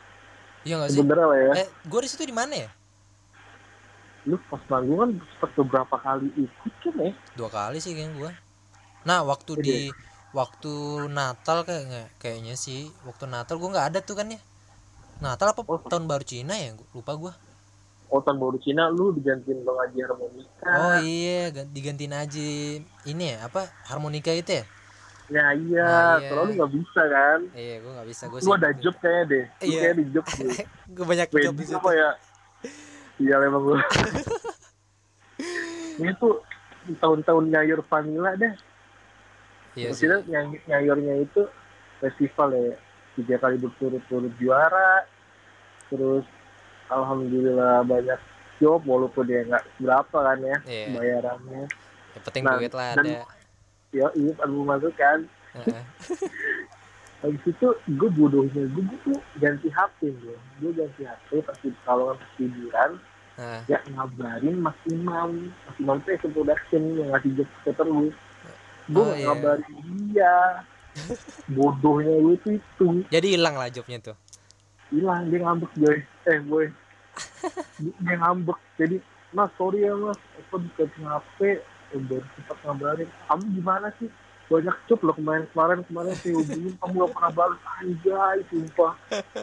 iya 0.62 0.78
nggak 0.78 0.88
sih? 0.88 0.98
Sebenarnya 0.98 1.26
lah 1.26 1.38
ya. 1.38 1.52
Eh 1.58 1.68
gue 1.84 2.00
di 2.00 2.08
situ 2.08 2.22
di 2.22 2.32
mana 2.32 2.54
ya? 2.56 2.70
Lu 4.24 4.38
pas 4.46 4.62
manggung 4.68 4.98
kan 4.98 5.10
sempat 5.20 5.50
beberapa 5.54 5.96
kali 5.96 6.26
ikut 6.32 6.74
kan 6.80 6.94
ya? 6.96 7.12
Dua 7.34 7.50
kali 7.50 7.78
sih 7.78 7.92
kayaknya 7.92 8.16
gue 8.16 8.32
nah 9.02 9.18
waktu 9.20 9.58
Iya. 9.58 9.62
di 9.62 9.78
waktu 10.32 10.72
Natal 11.08 11.62
kayaknya 11.62 12.08
kayaknya 12.16 12.54
sih. 12.54 12.88
Waktu 13.02 13.24
Natal 13.26 13.56
gue 13.56 13.68
nggak 13.68 13.88
ada 13.88 13.98
tuh 14.00 14.14
kan 14.14 14.28
ya. 14.28 14.40
Natal 15.18 15.52
apa 15.52 15.62
Oh. 15.62 15.78
tahun 15.78 16.04
baru 16.04 16.22
Cina 16.22 16.52
ya? 16.52 16.74
Lupa 16.90 17.14
gue 17.14 17.32
oh 18.08 18.20
tahun 18.20 18.36
baru 18.36 18.60
Cina 18.60 18.92
lu 18.92 19.08
digantiin 19.10 19.62
bang 19.62 19.78
Haji 19.78 19.98
harmonika. 20.02 20.68
Oh 20.68 20.96
iya. 21.00 21.48
Gan- 21.48 21.70
digantiin 21.70 22.12
aja 22.12 22.44
ini 23.06 23.24
ya 23.24 23.48
apa? 23.48 23.64
Harmonika 23.86 24.28
itu 24.28 24.52
ya? 24.52 24.64
Ya 25.30 25.44
iya. 25.54 25.86
Nah, 25.86 26.16
iya. 26.18 26.28
soalnya 26.28 26.44
lu 26.44 26.52
nggak 26.58 26.72
bisa 26.74 27.02
kan? 27.08 27.38
Iya 27.52 27.74
gue 27.80 27.88
nggak 27.90 28.08
bisa. 28.08 28.22
Gue 28.28 28.38
lu 28.38 28.52
ada 28.52 28.68
job 28.76 28.94
kayaknya 28.98 29.24
deh. 29.24 29.44
Lu 29.48 29.64
Iya. 29.64 29.80
kayak 29.80 29.96
di 29.96 30.04
job 30.10 30.24
deh. 30.28 30.66
Gue 30.92 31.04
banyak 31.06 31.26
job 31.26 31.32
di 31.32 31.46
wedding 31.48 31.68
situ. 31.68 31.78
apa 31.78 31.90
ya? 31.92 32.10
Iya 33.16 33.34
emang 33.40 33.62
gue 33.62 33.78
ini 35.98 36.12
tuh 36.16 36.34
tahun-tahun 36.98 37.44
nyayur 37.48 37.80
vanilla 37.86 38.34
deh 38.34 38.52
iya 39.74 39.90
sih. 39.90 40.04
maksudnya 40.04 40.18
nyay- 40.26 40.62
nyayurnya 40.64 41.14
itu 41.20 41.42
festival 41.98 42.48
ya. 42.52 42.74
Tiga 43.12 43.36
kali 43.38 43.56
berturut-turut 43.56 44.32
juara. 44.36 45.04
Terus 45.86 46.24
alhamdulillah 46.86 47.82
banyak 47.82 48.20
job 48.56 48.80
walaupun 48.82 49.24
dia 49.24 49.44
nggak 49.44 49.64
berapa 49.78 50.18
kan 50.18 50.38
ya 50.38 50.56
Iya. 50.64 50.86
bayarannya. 50.92 51.62
Yang 52.12 52.22
penting 52.24 52.42
Nah, 52.42 52.56
duit 52.56 52.72
lah 52.72 52.88
dan- 52.94 53.06
ada. 53.06 53.24
Ya 53.92 54.06
iya 54.14 54.32
album 54.38 54.64
masuk 54.66 54.94
kan. 54.94 55.28
Heeh. 55.54 55.82
habis 57.22 57.44
itu 57.46 57.68
gue 57.88 58.10
bodohnya 58.10 58.66
gue 58.66 58.82
tuh 59.00 59.14
ganti 59.38 59.70
HP 59.70 60.10
gue 60.10 60.34
gue 60.58 60.70
ganti 60.74 61.06
HP 61.06 61.38
pasti 61.40 61.70
kalau 61.86 62.10
pas 62.10 62.30
tiduran 62.34 62.98
Heeh. 63.38 63.60
ya 63.68 63.78
ngabarin 63.86 64.58
Mas 64.58 64.74
Imam 64.84 65.30
Mas 65.62 65.76
Imam 65.78 66.02
tuh 66.02 66.10
SM 66.12 66.34
production 66.34 66.82
yang 66.98 67.14
ngasih 67.14 67.30
job 67.38 67.48
ke 67.62 67.70
terus 67.70 68.10
gue 68.84 68.98
Oh, 68.98 69.12
iya. 69.12 69.26
ngabarin 69.28 69.76
dia. 70.08 70.36
Bodohnya 71.54 72.14
gue 72.18 72.36
tuh 72.38 72.52
itu. 72.54 72.86
Jadi 73.08 73.26
hilang 73.32 73.54
lah 73.54 73.68
jobnya 73.68 73.98
tuh? 74.02 74.16
Hilang 74.88 75.28
dia 75.28 75.40
ngambek 75.40 75.72
boy. 75.74 75.96
Eh 76.26 76.38
boy. 76.42 76.66
Dia 78.02 78.16
ngambek. 78.18 78.58
Jadi 78.76 78.96
mas 79.30 79.48
sorry 79.54 79.82
ya 79.82 79.94
mas. 79.94 80.18
Aku 80.38 80.60
dikasih 80.60 81.02
HP 81.02 81.38
baru 82.02 82.24
sempat 82.34 82.56
ngabarin. 82.62 83.08
Kamu 83.24 83.44
gimana 83.52 83.88
sih? 83.96 84.08
Banyak 84.48 84.76
job 84.84 85.00
loh 85.00 85.16
kemarin 85.16 85.48
kemarin 85.48 85.80
kemarin 85.82 86.12
saya 86.12 86.36
hubungin 86.36 86.76
kamu 86.76 86.92
gak 86.98 87.12
pernah 87.16 87.32
balas 87.32 87.60
anjay 87.78 88.38
sumpah. 88.48 88.92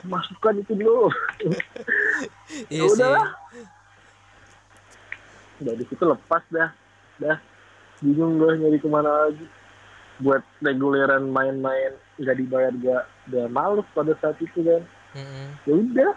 Masukkan 0.04 0.54
itu 0.56 0.74
dulu. 0.76 1.10
Iya 2.70 2.82
Ya 2.82 2.86
sih. 2.86 2.94
Udahlah. 2.94 3.28
dari 5.60 5.84
situ 5.84 6.04
lepas 6.04 6.44
dah. 6.50 6.70
Dah 7.18 7.38
bingung 8.00 8.40
gue 8.40 8.52
nyari 8.60 8.80
ke 8.80 8.90
mana 8.90 9.28
lagi. 9.28 9.46
Buat 10.20 10.44
reguleran 10.60 11.32
main-main 11.32 11.96
nggak 12.20 12.36
dibayar 12.36 12.74
gak 12.76 13.04
udah 13.32 13.46
males 13.48 13.88
pada 13.96 14.12
saat 14.20 14.36
itu 14.44 14.60
kan. 14.64 14.84
Mm-mm. 15.10 15.48
ya 15.66 15.74
udah 15.74 16.12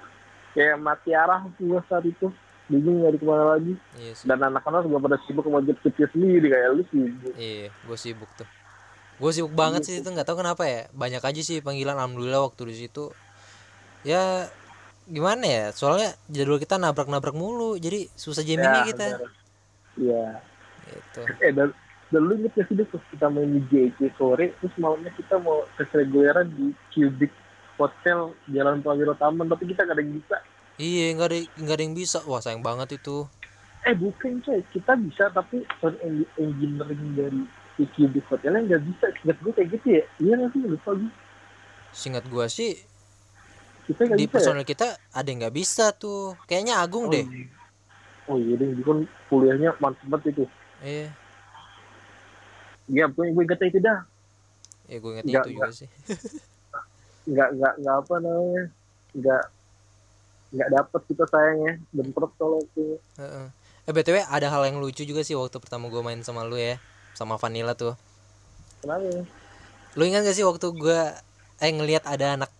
kayak 0.52 0.76
mati 0.82 1.10
arah 1.14 1.46
gue 1.54 1.80
saat 1.86 2.04
itu. 2.06 2.30
Bingung 2.70 3.02
nyari 3.02 3.18
ke 3.18 3.26
mana 3.26 3.44
lagi. 3.58 3.74
Iya 3.98 4.12
sih. 4.18 4.26
Dan 4.26 4.42
anak-anak 4.42 4.86
juga 4.90 4.98
pada 5.06 5.16
sibuk 5.26 5.46
sama 5.46 5.62
job 5.62 5.78
job 5.82 6.10
sendiri 6.10 6.46
kayak 6.50 6.68
lu 6.74 6.82
sibuk 6.90 7.34
iya 7.38 7.68
gue 7.70 7.98
sibuk 7.98 8.30
tuh. 8.34 8.48
Gue 9.22 9.30
sibuk 9.30 9.54
banget 9.54 9.86
sih 9.86 9.94
itu 10.02 10.08
nggak 10.10 10.26
tahu 10.26 10.42
kenapa 10.42 10.66
ya. 10.66 10.90
Banyak 10.90 11.22
aja 11.22 11.40
sih 11.42 11.62
panggilan 11.62 11.94
alhamdulillah 11.94 12.42
waktu 12.42 12.74
di 12.74 12.76
situ. 12.86 13.14
Ya 14.02 14.50
gimana 15.06 15.46
ya? 15.46 15.64
Soalnya 15.70 16.18
jadwal 16.26 16.58
kita 16.58 16.74
nabrak-nabrak 16.78 17.34
mulu 17.38 17.78
jadi 17.78 18.10
susah 18.18 18.42
jaminnya 18.42 18.82
kita. 18.90 19.06
bener. 19.14 19.30
Iya. 19.94 20.51
Gitu 20.92 21.22
Eh 21.44 21.52
dan, 21.54 21.68
dan 22.12 22.20
lu 22.26 22.32
inget 22.38 22.52
gak 22.58 22.66
sih 22.68 22.76
pas 22.92 23.02
kita 23.12 23.26
main 23.34 23.50
di 23.56 23.60
JC 23.70 23.98
sore 24.18 24.46
terus 24.58 24.74
malamnya 24.82 25.12
kita 25.14 25.34
mau 25.40 25.58
tes 25.76 25.88
reguleran 25.94 26.46
di 26.58 26.66
Cubic 26.92 27.32
Hotel 27.78 28.20
Jalan 28.54 28.82
Prawiro 28.84 29.14
Taman 29.16 29.46
tapi 29.48 29.64
kita 29.70 29.86
gak 29.88 29.96
ada 29.96 30.02
yang 30.04 30.14
bisa. 30.18 30.36
iya 30.86 31.04
nggak 31.16 31.28
ada 31.30 31.38
nggak 31.62 31.76
ada 31.76 31.84
yang 31.86 31.96
bisa 32.00 32.18
wah 32.28 32.40
sayang 32.44 32.62
banget 32.68 32.88
itu 33.00 33.16
Eh 33.88 33.94
bukan 34.02 34.32
coy, 34.46 34.60
kita 34.74 34.92
bisa 35.06 35.24
tapi 35.38 35.58
sound 35.82 35.98
en- 36.06 36.30
engineering 36.44 37.02
dari 37.18 37.42
si 37.74 37.82
Cubic 37.94 38.24
Hotelnya 38.30 38.60
nggak 38.66 38.82
bisa. 38.88 39.06
Ingat 39.22 39.38
gue 39.42 39.52
kayak 39.56 39.68
gitu 39.74 39.86
ya? 39.98 40.02
Iya 40.22 40.32
nggak 40.38 40.50
sih 40.54 40.60
lupa 40.72 40.90
gue. 40.98 41.10
singkat 41.92 42.24
gue 42.28 42.46
sih 42.48 42.72
Kita 43.86 44.00
nggak 44.06 44.20
di 44.20 44.24
bisa 44.26 44.38
ya? 44.48 44.52
personel 44.52 44.64
kita 44.68 44.86
ada 45.12 45.26
yang 45.28 45.38
nggak 45.42 45.56
bisa 45.56 45.90
tuh 45.96 46.36
kayaknya 46.48 46.74
Agung 46.84 47.06
deh 47.12 47.26
Oh 48.30 48.38
iya 48.38 48.54
deh, 48.60 48.70
dia 48.76 48.84
kan 48.86 48.98
kuliahnya 49.30 49.70
mantep 49.82 50.06
banget 50.12 50.26
itu. 50.38 50.44
Iya 50.82 51.08
Iya, 52.90 53.06
gue 53.08 53.24
gue 53.32 53.42
ingetnya 53.46 53.68
itu 53.70 53.80
dah. 53.80 53.98
ya 54.84 54.96
gue 54.98 55.10
ingetnya 55.14 55.32
Nggak, 55.32 55.44
itu 55.46 55.50
juga 55.56 55.70
sih 55.72 55.88
Nggak 57.30 57.48
nggak 57.56 57.74
nggak 57.80 57.96
apa 58.02 58.14
namanya. 58.18 58.64
Nggak 59.14 59.42
nggak 60.52 60.68
dapet 60.74 61.00
kita 61.08 61.24
sayangnya. 61.30 61.72
Bentrok 61.94 62.32
kalau 62.36 62.58
itu. 62.60 62.98
Heeh. 63.16 63.46
eh 63.82 63.90
btw 63.90 64.22
ada 64.26 64.46
hal 64.46 64.62
yang 64.62 64.78
lucu 64.78 65.02
juga 65.02 65.22
sih 65.22 65.34
waktu 65.34 65.58
pertama 65.58 65.90
gue 65.90 66.02
main 66.02 66.22
sama 66.22 66.46
lu 66.46 66.54
ya 66.54 66.78
sama 67.18 67.34
Vanilla 67.34 67.74
tuh 67.74 67.98
Kenapa? 68.78 69.02
ya? 69.02 69.22
lu 69.98 70.02
ingat 70.06 70.22
gak 70.22 70.36
sih 70.38 70.46
waktu 70.46 70.66
gue 70.70 71.00
eh 71.58 71.70
ngelihat 71.74 72.06
ada 72.06 72.38
anak 72.38 72.50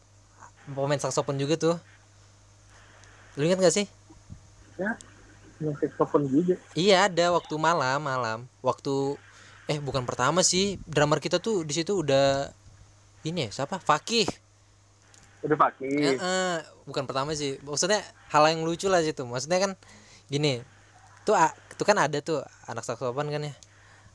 pemain 0.67 0.99
saksofon 0.99 1.39
juga 1.39 1.55
tuh 1.55 1.77
lu 3.39 3.47
ingat 3.47 3.63
gak 3.63 3.71
sih 3.71 3.87
Ya, 4.75 4.99
saxophone 5.79 6.27
juga. 6.27 6.55
Iya 6.75 7.07
ada 7.07 7.27
waktu 7.33 7.55
malam 7.55 7.99
malam. 8.03 8.39
Waktu 8.61 9.15
eh 9.67 9.79
bukan 9.79 10.03
pertama 10.03 10.43
sih. 10.43 10.83
Drummer 10.85 11.19
kita 11.19 11.39
tuh 11.39 11.63
di 11.63 11.73
situ 11.73 12.03
udah 12.03 12.51
ini 13.23 13.47
ya 13.47 13.63
siapa? 13.63 13.79
Fakih. 13.79 14.27
Udah 15.43 15.59
pakai. 15.59 15.91
Ya, 15.95 16.11
eh, 16.15 16.57
bukan 16.83 17.07
pertama 17.07 17.35
sih. 17.35 17.59
Maksudnya 17.63 18.03
hal 18.31 18.43
yang 18.51 18.63
lucu 18.63 18.87
lah 18.87 19.03
situ. 19.03 19.23
Maksudnya 19.23 19.59
kan 19.59 19.73
gini 20.27 20.63
tuh 21.23 21.35
a- 21.35 21.55
tuh 21.75 21.87
kan 21.87 21.99
ada 21.99 22.19
tuh 22.19 22.43
anak 22.67 22.83
saksofon 22.83 23.27
kan 23.27 23.43
ya? 23.47 23.55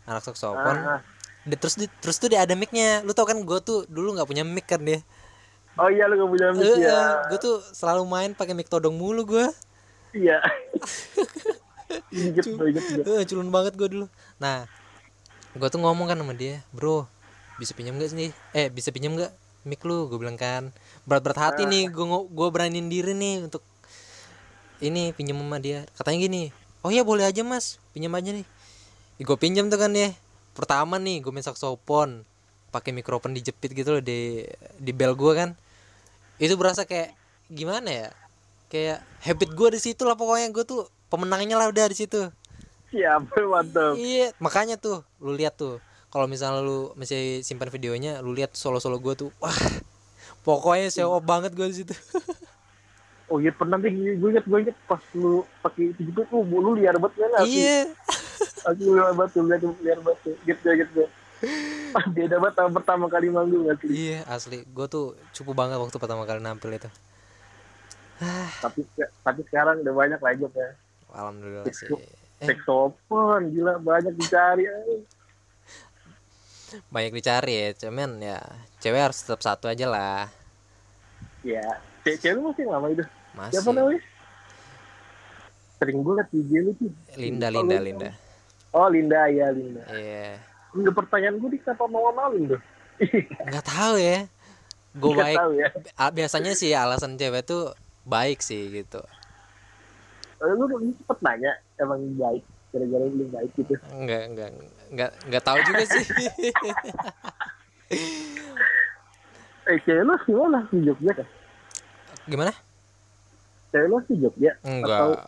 Anak 0.08 0.24
saksofon 0.24 0.76
Ah, 0.84 1.00
ah. 1.00 1.02
Di- 1.48 1.56
terus 1.56 1.80
di, 1.80 1.88
terus 2.00 2.20
tuh 2.20 2.28
dia 2.28 2.44
ada 2.44 2.56
micnya. 2.56 3.04
Lu 3.04 3.16
tau 3.16 3.24
kan 3.24 3.40
gue 3.40 3.60
tuh 3.64 3.88
dulu 3.88 4.16
nggak 4.16 4.28
punya 4.28 4.44
mic 4.44 4.68
kan 4.68 4.84
dia? 4.84 5.00
Oh 5.78 5.94
iya 5.94 6.10
lu 6.10 6.18
gak 6.18 6.30
punya 6.34 6.48
mic 6.58 6.74
ya. 6.82 7.22
gue 7.30 7.38
tuh 7.38 7.62
selalu 7.70 8.02
main 8.10 8.34
pakai 8.34 8.58
mic 8.58 8.66
todong 8.66 8.98
mulu 8.98 9.22
gue 9.30 9.46
Iya. 10.10 10.42
Inget 12.12 12.46
gue. 12.46 13.04
Eh, 13.04 13.26
culun 13.28 13.50
banget 13.52 13.74
gue 13.80 13.88
dulu. 13.88 14.06
Nah 14.40 14.68
gue 15.58 15.68
tuh 15.74 15.82
ngomong 15.82 16.06
kan 16.06 16.18
sama 16.20 16.38
dia 16.38 16.62
bro 16.70 17.10
bisa 17.58 17.74
pinjam 17.74 17.98
gak 17.98 18.14
sih 18.14 18.30
eh 18.54 18.70
bisa 18.70 18.94
pinjam 18.94 19.18
gak 19.18 19.34
mic 19.66 19.82
lu? 19.88 20.12
Gue 20.12 20.20
bilang 20.20 20.36
kan. 20.36 20.70
Berat-berat 21.08 21.40
hati 21.40 21.64
nih 21.64 21.88
gue 21.90 22.06
gue 22.08 22.48
beraniin 22.52 22.88
diri 22.92 23.16
nih 23.16 23.48
untuk 23.48 23.64
ini 24.84 25.16
pinjam 25.16 25.40
sama 25.40 25.58
dia. 25.58 25.88
Katanya 25.96 26.18
gini 26.28 26.44
oh 26.86 26.92
ya 26.94 27.02
boleh 27.02 27.26
aja 27.26 27.42
mas. 27.42 27.82
Pinjam 27.96 28.14
aja 28.14 28.30
nih. 28.36 28.46
Gue 29.24 29.38
pinjam 29.40 29.72
tuh 29.72 29.80
kan 29.80 29.92
ya. 29.96 30.14
Pertama 30.54 31.00
nih 31.00 31.24
gue 31.24 31.32
main 31.32 31.46
saksofon 31.46 32.28
pakai 32.68 32.92
mikrofon 32.92 33.32
dijepit 33.32 33.72
gitu 33.72 33.98
loh 33.98 34.04
di 34.04 34.44
di 34.78 34.92
bel 34.92 35.16
gue 35.16 35.34
kan. 35.34 35.56
Itu 36.38 36.60
berasa 36.60 36.84
kayak 36.86 37.16
gimana 37.48 37.88
ya 37.88 38.08
kayak 38.68 39.04
habit 39.24 39.50
gue 39.56 39.70
di 39.76 39.80
situ 39.82 40.04
lah 40.04 40.16
pokoknya 40.20 40.52
gue 40.52 40.64
tuh 40.68 40.88
pemenangnya 41.08 41.56
lah 41.56 41.68
udah 41.72 41.88
di 41.88 41.98
situ 41.98 42.32
Siap, 42.88 43.36
mantap. 43.36 44.00
Iya, 44.00 44.32
makanya 44.40 44.80
tuh 44.80 45.04
lu 45.20 45.36
lihat 45.36 45.60
tuh. 45.60 45.84
Kalau 46.08 46.24
misalnya 46.24 46.64
lu 46.64 46.96
masih 46.96 47.44
simpan 47.44 47.68
videonya, 47.68 48.24
lu 48.24 48.32
lihat 48.32 48.56
solo-solo 48.56 48.96
gue 49.04 49.28
tuh. 49.28 49.30
Wah. 49.44 49.52
Pokoknya 50.48 50.88
show 50.88 51.12
off 51.12 51.28
banget 51.28 51.52
gue 51.52 51.68
di 51.68 51.84
situ. 51.84 51.96
Oh 53.28 53.44
iya 53.44 53.52
pernah 53.52 53.76
deh 53.76 53.92
gue 53.92 54.16
inget 54.32 54.48
gue 54.48 54.60
inget 54.64 54.78
pas 54.88 55.04
lu 55.12 55.44
pakai 55.60 55.92
itu 55.92 56.00
juga 56.08 56.24
tuh 56.32 56.48
lu 56.48 56.80
liar 56.80 56.96
banget 56.96 57.28
kan 57.28 57.44
iya. 57.44 57.84
Aku 58.72 58.96
liar 58.96 59.12
banget 59.20 59.36
tuh 59.36 59.44
liar 59.44 59.60
liar 59.84 60.00
banget 60.00 60.20
tuh. 60.24 60.36
Gitu 60.48 60.64
gitu. 60.64 61.04
Ah, 61.92 62.08
Beda 62.16 62.40
banget 62.40 62.72
pertama 62.72 63.12
kali 63.12 63.28
manggung 63.28 63.68
asli. 63.68 63.92
Iya, 63.92 64.24
asli. 64.32 64.64
Gue 64.72 64.88
tuh 64.88 65.20
cupu 65.36 65.52
banget 65.52 65.76
waktu 65.76 66.00
pertama 66.00 66.24
kali 66.24 66.40
nampil 66.40 66.72
itu. 66.72 66.88
Tapi 68.62 68.82
tapi 68.98 69.42
sekarang 69.46 69.86
udah 69.86 69.94
banyak 69.94 70.20
lah 70.20 70.34
job 70.36 70.54
ya. 70.54 70.70
Alhamdulillah 71.14 71.66
sih. 71.70 71.88
Eh, 71.88 72.46
Saxophone 72.46 73.50
gila 73.54 73.78
banyak 73.78 74.14
dicari. 74.14 74.66
ay. 74.66 75.02
banyak 76.92 77.14
dicari 77.16 77.54
ya, 77.56 77.70
cuman 77.88 78.20
ya 78.20 78.44
cewek 78.84 79.00
harus 79.00 79.24
tetap 79.24 79.40
satu 79.40 79.72
aja 79.72 79.88
lah. 79.88 80.28
Ya, 81.40 81.64
cewek 82.04 82.20
cewek 82.20 82.40
masih 82.44 82.66
lama 82.68 82.88
itu. 82.92 83.04
Masih. 83.32 83.54
Siapa 83.56 83.70
namanya? 83.72 84.02
Sering 85.78 85.98
gue 86.04 86.14
liat 86.18 86.30
IG 86.34 86.52
lu 86.66 86.72
tuh. 86.76 86.92
Linda, 87.16 87.48
Linda, 87.48 87.78
lu. 87.80 87.86
Linda. 87.88 88.10
Oh 88.76 88.88
Linda 88.92 89.30
ya 89.32 89.48
Linda. 89.54 89.82
Iya. 89.94 90.42
Enggak 90.76 90.96
pertanyaan 91.00 91.40
gue 91.40 91.50
di 91.56 91.60
kenapa 91.64 91.86
mau 91.88 92.12
maling 92.12 92.52
tuh? 92.52 92.62
Nggak 93.48 93.66
tahu 93.66 93.96
ya. 94.02 94.20
Gue 94.98 95.12
baik. 95.16 95.38
ya. 95.56 95.68
Ah, 95.96 96.12
Biasanya 96.12 96.52
sih 96.58 96.76
alasan 96.76 97.16
cewek 97.16 97.48
tuh 97.48 97.72
baik 98.08 98.40
sih 98.40 98.72
gitu. 98.72 99.04
Lu 100.40 100.66
sempet 100.72 101.20
nanya 101.20 101.52
emang 101.78 102.00
baik 102.16 102.44
gara-gara 102.72 103.06
lu 103.06 103.26
baik 103.28 103.52
gitu. 103.60 103.74
Enggak, 103.92 104.22
enggak, 104.32 104.50
enggak, 104.92 105.12
enggak 105.28 105.44
tahu 105.44 105.60
juga 105.68 105.84
sih. 105.84 106.06
Eh 109.68 109.76
cewek 109.84 110.04
lu 110.08 110.16
gimana 110.24 110.64
di 110.72 110.80
Jogja 110.88 111.12
kan? 111.12 111.28
Gimana? 112.24 112.52
Cewek 113.76 113.88
lu 113.92 114.00
di 114.08 114.16
Jogja? 114.24 114.52
Atau 114.64 114.72
Enggak. 114.72 115.28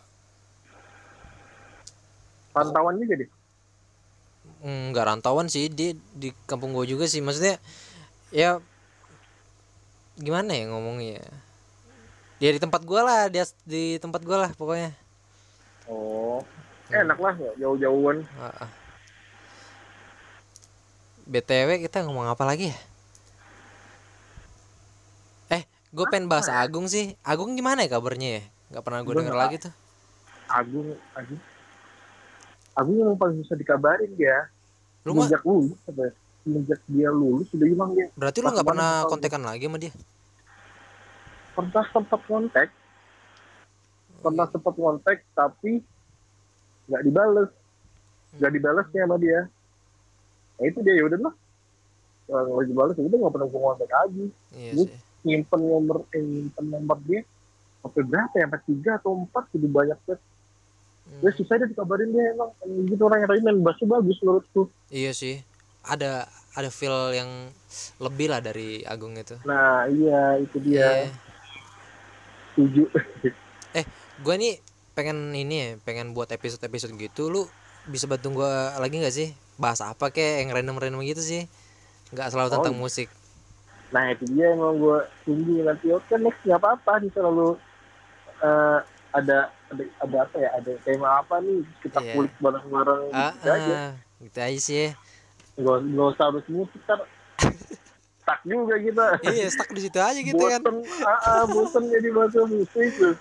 pantauan 2.56 2.96
juga 2.96 3.14
deh? 3.20 3.30
Enggak 4.64 5.04
rantauan 5.12 5.52
sih 5.52 5.68
di 5.68 5.92
di 6.16 6.32
kampung 6.48 6.72
gue 6.72 6.88
juga 6.88 7.04
sih. 7.04 7.20
Maksudnya 7.20 7.60
ya 8.32 8.64
gimana 10.16 10.56
ya 10.56 10.72
ngomongnya? 10.72 11.20
Ya 12.40 12.50
di 12.50 12.58
tempat 12.58 12.80
gua 12.82 13.04
lah, 13.04 13.20
di, 13.28 13.36
di 13.68 13.82
tempat 14.00 14.24
gua 14.24 14.48
lah 14.48 14.50
pokoknya. 14.56 14.96
Oh, 15.84 16.40
enak 16.88 17.18
lah 17.20 17.34
jauh-jauhan. 17.54 18.24
Ah, 18.34 18.64
ah. 18.64 18.70
BTW 21.28 21.84
kita 21.84 22.02
ngomong 22.02 22.26
apa 22.26 22.42
lagi 22.42 22.72
ya? 22.72 22.78
Eh, 25.52 25.62
gue 25.92 26.06
pengen 26.10 26.26
bahas 26.26 26.50
Agung 26.50 26.90
sih. 26.90 27.14
Agung 27.22 27.54
gimana 27.54 27.86
ya 27.86 27.92
kabarnya 27.92 28.40
ya? 28.40 28.42
Gak 28.72 28.82
pernah 28.82 29.04
gue 29.04 29.12
Gua 29.12 29.20
denger 29.22 29.34
nggak- 29.34 29.44
lagi 29.46 29.56
tuh. 29.62 29.72
Agung, 30.50 30.88
Agung. 31.14 31.40
Agung 32.74 32.96
yang 32.98 33.14
paling 33.14 33.36
susah 33.44 33.54
dikabarin 33.54 34.10
dia. 34.16 34.50
Lu 35.06 35.14
Sejak 35.22 35.42
lulus, 35.44 35.78
ya? 35.86 36.10
Dia 36.90 37.10
lulus 37.12 37.46
sudah 37.52 37.66
hilang 37.68 37.90
dia. 37.94 38.08
berarti 38.16 38.38
lu 38.40 38.48
nggak 38.48 38.66
pernah 38.66 38.90
kontekan 39.06 39.42
lagi 39.44 39.68
sama 39.68 39.78
dia? 39.78 39.92
Pernah 41.50 41.84
sempat 41.90 42.20
kontak, 42.24 42.68
pernah 44.22 44.46
sempat 44.48 44.74
kontak 44.78 45.18
tapi 45.34 45.82
nggak 46.86 47.02
dibales, 47.06 47.50
nggak 48.38 48.52
dibalesnya 48.54 49.00
sama 49.06 49.16
dia. 49.18 49.40
Nah 50.56 50.64
itu 50.68 50.78
dia 50.86 50.94
ya 50.94 51.04
udah 51.10 51.18
lah. 51.26 51.34
Kalau 52.30 52.50
nggak 52.54 52.66
dibales 52.70 52.94
ya 52.94 53.04
udah 53.06 53.18
nggak 53.18 53.34
pernah 53.34 53.48
gua 53.50 53.60
kontak 53.74 53.90
lagi. 53.90 54.26
Iya 54.54 54.72
sih. 54.86 54.98
Nyimpen 55.20 55.60
nomor, 55.60 55.98
eh, 56.16 56.22
nyimpen 56.22 56.64
nomor 56.70 56.98
dia 57.04 57.20
sampai 57.80 58.02
berapa 58.04 58.34
ya? 58.36 58.44
Sampai 58.46 58.60
tiga 58.68 58.90
atau 59.00 59.10
empat 59.20 59.44
jadi 59.52 59.68
banyak 59.68 59.98
banget. 60.06 60.20
Hmm. 61.10 61.20
Ya 61.26 61.30
susah 61.34 61.54
deh 61.58 61.68
dikabarin 61.68 62.14
dia 62.14 62.24
emang. 62.32 62.50
Gitu 62.86 63.02
orangnya 63.02 63.26
tapi 63.26 63.42
main 63.42 63.58
bassnya 63.60 63.86
bagus 63.90 64.16
menurutku. 64.22 64.70
Iya 64.92 65.10
sih. 65.12 65.42
Ada 65.82 66.28
ada 66.54 66.70
feel 66.70 67.14
yang 67.16 67.50
lebih 68.02 68.28
lah 68.28 68.44
dari 68.44 68.84
Agung 68.84 69.16
itu. 69.16 69.34
Nah 69.48 69.88
iya 69.88 70.38
itu 70.38 70.56
dia. 70.60 71.08
Iya. 71.08 71.29
Setuju. 72.60 72.84
Gue 74.20 74.34
nih 74.36 74.60
pengen 74.92 75.32
ini 75.32 75.54
ya, 75.56 75.68
pengen 75.80 76.12
buat 76.12 76.28
episode-episode 76.28 76.92
gitu. 76.94 77.32
Lu 77.32 77.48
bisa 77.88 78.04
bantu 78.04 78.36
gue 78.36 78.52
lagi 78.76 79.00
nggak 79.00 79.14
sih? 79.14 79.32
Bahas 79.56 79.80
apa 79.80 80.12
kek 80.12 80.44
yang 80.44 80.52
random-random 80.52 81.00
gitu 81.08 81.24
sih? 81.24 81.42
Nggak 82.12 82.28
selalu 82.28 82.48
Oh, 82.50 82.54
tentang 82.60 82.76
iya. 82.76 82.82
musik. 82.82 83.08
Nah 83.90 84.12
itu 84.12 84.28
dia 84.28 84.52
emang 84.52 84.76
gue 84.76 84.98
tunggu 85.24 85.64
nanti 85.64 85.88
oke 85.88 86.12
next 86.20 86.44
nggak 86.44 86.60
apa-apa 86.60 87.00
nih 87.00 87.10
selalu 87.10 87.56
eh, 88.38 88.78
ada 89.10 89.38
ada 89.66 89.82
ada 89.98 90.16
apa 90.20 90.36
ya 90.36 90.48
ada 90.52 90.72
tema 90.84 91.08
apa 91.18 91.40
nih 91.40 91.64
kita 91.80 91.98
Iya. 91.98 92.12
kulik 92.14 92.34
bareng-bareng 92.38 93.02
Ah, 93.10 93.32
gitu 93.32 93.48
aja 93.48 93.72
ah, 93.72 93.90
gitu 94.20 94.38
aja 94.38 94.58
sih. 94.60 94.88
nggak 95.56 96.06
usah 96.06 96.24
harus 96.28 96.44
musik 96.46 96.78
ntar 96.84 97.00
stuck 98.30 98.40
juga 98.46 98.74
kita 98.78 99.04
iya, 99.26 99.46
stuck 99.50 99.70
di 99.74 99.80
situ 99.82 99.98
aja 99.98 100.20
gitu 100.22 100.38
kan. 100.38 100.62
bosen 100.62 100.76
ah, 101.02 101.18
ah, 101.26 101.44
bosen 101.50 101.82
jadi 101.90 102.08
bahasa 102.14 102.46
musik 102.46 103.18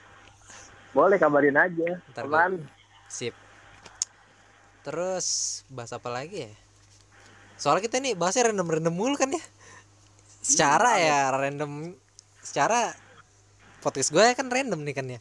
boleh 0.93 1.17
kabarin 1.17 1.57
aja 1.57 1.97
teman 2.13 2.61
Sip. 3.09 3.33
Terus 4.85 5.25
bahas 5.73 5.89
apa 5.97 6.13
lagi 6.13 6.45
ya? 6.45 6.53
Soalnya 7.57 7.89
kita 7.89 7.97
nih 7.97 8.13
bahasnya 8.13 8.53
random-random 8.53 8.93
mulu 8.93 9.17
kan 9.17 9.33
ya. 9.33 9.41
Secara 10.45 11.01
ya 11.01 11.33
random 11.33 11.97
secara 12.45 12.93
podcast 13.81 14.13
gue 14.13 14.23
kan 14.37 14.45
random 14.47 14.85
nih 14.85 14.95
kan 14.95 15.05
ya. 15.09 15.19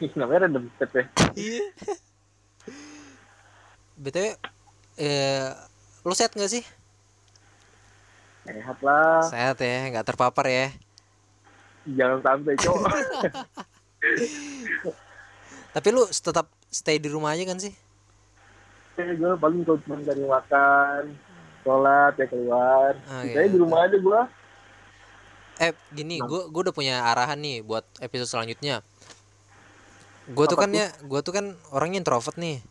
namanya 0.18 0.48
random 0.48 0.64
step 0.74 0.90
ya 0.96 1.04
Iya. 1.36 1.66
BTW 4.02 4.26
eh 4.98 5.48
lu 6.02 6.14
sehat 6.16 6.32
gak 6.34 6.50
sih? 6.50 6.64
Sehat 8.44 8.78
lah. 8.84 9.20
Sehat 9.26 9.56
ya, 9.60 9.90
nggak 9.90 10.06
terpapar 10.06 10.46
ya. 10.48 10.68
jangan 11.84 12.16
sampai 12.24 12.56
cowok 12.56 12.88
Tapi 15.76 15.88
lu 15.92 16.08
tetap 16.08 16.48
stay 16.72 16.96
di 16.96 17.12
rumah 17.12 17.36
aja 17.36 17.44
kan 17.44 17.58
sih? 17.60 17.74
gue 18.94 19.32
paling 19.42 19.66
kalau 19.66 19.78
cuma 19.82 19.98
cari 20.06 20.22
makan 20.22 21.02
sholat 21.66 22.12
ya 22.14 22.26
keluar. 22.30 22.92
Ah, 23.10 23.26
Sisanya 23.26 23.42
iya. 23.42 23.50
di 23.50 23.58
rumah 23.58 23.78
aja 23.82 23.96
gua. 23.98 24.22
Eh 25.58 25.74
gini 25.90 26.22
gue 26.22 26.40
gue 26.46 26.60
udah 26.70 26.74
punya 26.76 27.02
arahan 27.02 27.42
nih 27.42 27.66
buat 27.66 27.82
episode 27.98 28.30
selanjutnya. 28.30 28.86
Gue 30.30 30.46
tuh 30.46 30.54
kan 30.54 30.70
ya 30.70 30.94
gue 31.02 31.20
tuh 31.26 31.34
kan 31.34 31.58
orangnya 31.74 32.06
introvert 32.06 32.38
nih. 32.38 32.62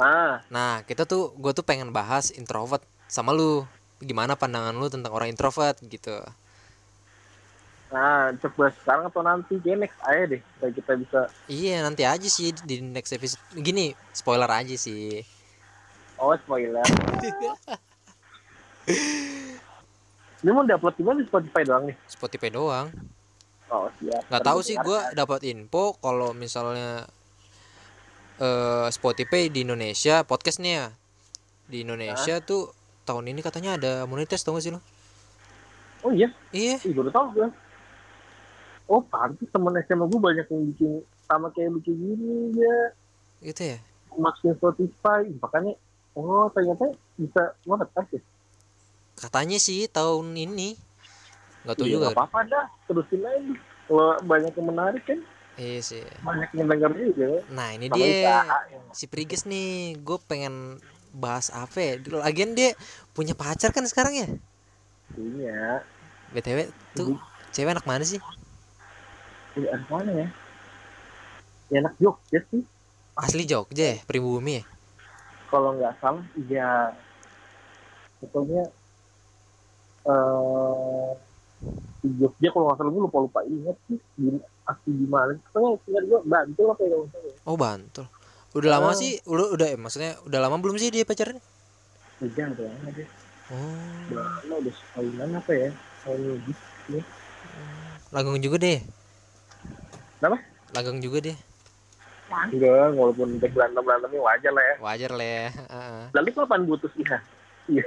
Ah. 0.00 0.42
Nah 0.50 0.82
kita 0.88 1.06
tuh 1.06 1.30
gue 1.38 1.52
tuh 1.54 1.62
pengen 1.62 1.94
bahas 1.94 2.34
introvert 2.34 2.82
sama 3.06 3.30
lu 3.30 3.62
gimana 4.02 4.34
pandangan 4.34 4.74
lu 4.74 4.90
tentang 4.90 5.14
orang 5.14 5.30
introvert 5.30 5.78
gitu? 5.86 6.18
Nah 7.92 8.32
coba 8.40 8.72
sekarang 8.82 9.04
atau 9.08 9.22
nanti 9.22 9.60
kayak 9.60 9.86
next 9.86 10.00
aja 10.02 10.24
deh 10.36 10.40
supaya 10.42 10.70
kita 10.74 10.92
bisa. 10.98 11.20
Iya 11.46 11.86
nanti 11.86 12.02
aja 12.02 12.28
sih 12.28 12.50
di 12.66 12.82
next 12.82 13.14
episode. 13.14 13.40
Gini 13.54 13.94
spoiler 14.12 14.50
aja 14.50 14.74
sih. 14.74 15.22
Oh 16.18 16.34
spoiler. 16.34 16.82
Ini 20.42 20.50
mau 20.50 20.66
upload 20.66 20.98
di 20.98 21.04
mana? 21.06 21.22
Di 21.22 21.30
Spotify 21.30 21.62
doang 21.62 21.86
nih? 21.86 21.96
Spotify 22.10 22.48
doang. 22.50 22.90
Oh 23.70 23.86
siap. 24.02 24.26
Nggak 24.26 24.42
tahu 24.42 24.58
sih 24.66 24.74
gue 24.74 25.00
dapat 25.14 25.46
info 25.46 25.94
kalau 26.02 26.34
misalnya 26.34 27.06
eh 28.42 28.88
Spotify 28.90 29.46
di 29.46 29.62
Indonesia 29.62 30.26
podcastnya. 30.26 30.90
Ya 30.90 31.02
di 31.72 31.88
Indonesia 31.88 32.44
tuh 32.44 32.68
tahun 33.02 33.24
ini 33.26 33.40
katanya 33.40 33.70
ada 33.74 33.92
monetis 34.04 34.40
tau 34.40 34.52
gak 34.52 34.62
sih 34.62 34.70
lo 34.70 34.80
oh 36.00 36.10
iya 36.10 36.28
iya 36.50 36.78
Ih, 36.78 36.90
baru 36.90 37.08
tau 37.08 37.30
gue. 37.30 37.48
Oh, 38.84 39.00
pantas 39.00 39.46
temen 39.46 39.72
SMA 39.80 40.04
gue 40.04 40.20
banyak 40.20 40.44
yang 40.44 40.62
bikin 40.68 40.92
sama 41.24 41.48
kayak 41.48 41.72
bikin 41.74 41.94
gini 41.94 42.32
ya. 42.52 42.78
gitu 43.40 43.62
ya 43.66 43.78
Masukin 44.12 44.52
Spotify. 44.54 45.24
Makanya, 45.34 45.72
oh 46.12 46.50
ternyata 46.50 46.84
bisa 47.14 47.42
monetas 47.62 48.04
ya. 48.10 48.20
katanya 49.14 49.56
sih 49.56 49.86
tahun 49.86 50.34
ini 50.34 50.76
nggak 51.62 51.74
tahu 51.74 51.86
Iya, 51.86 51.92
juga 51.92 52.04
nggak 52.04 52.18
apa-apa 52.18 52.40
dah. 52.44 52.66
Terusin 52.84 53.22
aja. 53.22 53.54
Kalau 53.82 54.08
banyak 54.20 54.52
yang 54.52 54.66
menarik 54.66 55.02
kan, 55.02 55.18
iya 55.54 55.80
sih 55.80 56.02
banyak 56.20 56.50
yang 56.52 56.66
denger 56.66 56.90
juga. 56.92 57.26
nah 57.48 57.68
ini 57.70 57.86
Sama 57.86 57.96
dia 57.96 58.08
usaha 58.08 58.56
yang- 58.68 58.92
si 58.92 59.04
Priges 59.06 59.42
nih 59.44 59.68
gue 59.96 60.18
pengen 60.22 60.76
bahas 61.12 61.48
apa 61.48 61.76
ya 61.76 61.92
lagian 62.18 62.52
dia 62.52 62.72
punya 63.12 63.32
pacar 63.32 63.70
kan 63.70 63.84
sekarang 63.84 64.14
ya 64.16 64.28
Iya. 65.12 65.84
btw 66.32 66.72
tuh 66.92 67.20
cewek 67.50 67.72
anak 67.72 67.84
mana 67.84 68.00
sih 68.00 68.16
Ini 69.52 69.68
anak 69.68 69.88
mana 69.88 70.10
ya? 70.16 70.28
Ya 71.68 71.78
anak 71.80 71.94
Jogja 71.96 72.40
sih. 72.48 72.64
asli 73.12 73.44
Jogja 73.44 73.92
ya 73.92 73.98
pribumi 74.02 74.58
ya 74.58 74.64
Kalau 75.46 75.76
nggak 75.76 76.00
salah, 76.00 76.24
iya. 76.40 76.96
Pokoknya, 78.18 78.64
eh 80.02 81.10
di 82.02 82.08
Jogja 82.18 82.48
kalau 82.50 82.64
nggak 82.66 82.78
salah 82.80 82.90
gue 82.90 83.02
lupa 83.04 83.18
lupa 83.20 83.40
inget 83.44 83.76
sih 83.86 83.98
asli 84.64 84.90
di 84.90 85.06
mana 85.06 85.36
pokoknya 85.46 85.78
tinggal 85.84 86.04
gue 86.08 86.20
bantu 86.24 86.60
lah 86.66 86.74
kayak 86.74 86.90
gitu 86.90 87.18
oh 87.44 87.54
Bantul 87.54 88.06
udah 88.52 88.68
lama 88.70 88.88
Oh. 88.88 88.94
sih 88.94 89.16
udah 89.24 89.46
udah 89.50 89.66
eh, 89.68 89.78
maksudnya 89.78 90.16
udah 90.22 90.38
lama 90.38 90.56
belum 90.56 90.76
sih 90.76 90.88
dia 90.88 91.02
pacarnya 91.02 91.40
udah 92.20 92.46
udah 92.52 92.66
lama 92.66 92.88
deh 92.90 93.08
oh 93.48 93.76
udah 94.08 94.24
lama 94.38 94.54
udah 94.60 94.72
setahunan 94.72 95.30
apa 95.34 95.52
ya 95.52 95.70
tahun 96.02 96.20
lebih 96.30 96.56
Langgeng 98.08 98.38
juga 98.38 98.56
deh. 98.58 98.78
Kenapa? 100.18 100.36
Langgeng 100.70 101.00
juga 101.00 101.18
deh. 101.22 101.36
enggak 102.32 102.92
walaupun 102.92 103.36
udah 103.36 103.50
berantem 103.50 103.82
berantemnya 103.82 104.20
wajar 104.20 104.52
lah 104.52 104.64
ya 104.64 104.74
Wajar 104.78 105.10
lah 105.12 105.26
ya. 105.26 105.46
Heeh. 105.50 106.00
lalu 106.12 106.28
kapan 106.30 106.60
putus 106.64 106.92
iya 106.96 107.16
iya 107.68 107.82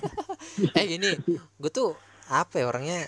eh 0.78 0.84
gini, 0.86 1.10
gue 1.54 1.70
tuh 1.70 1.92
apa 2.26 2.54
ya 2.54 2.64
orangnya 2.66 3.04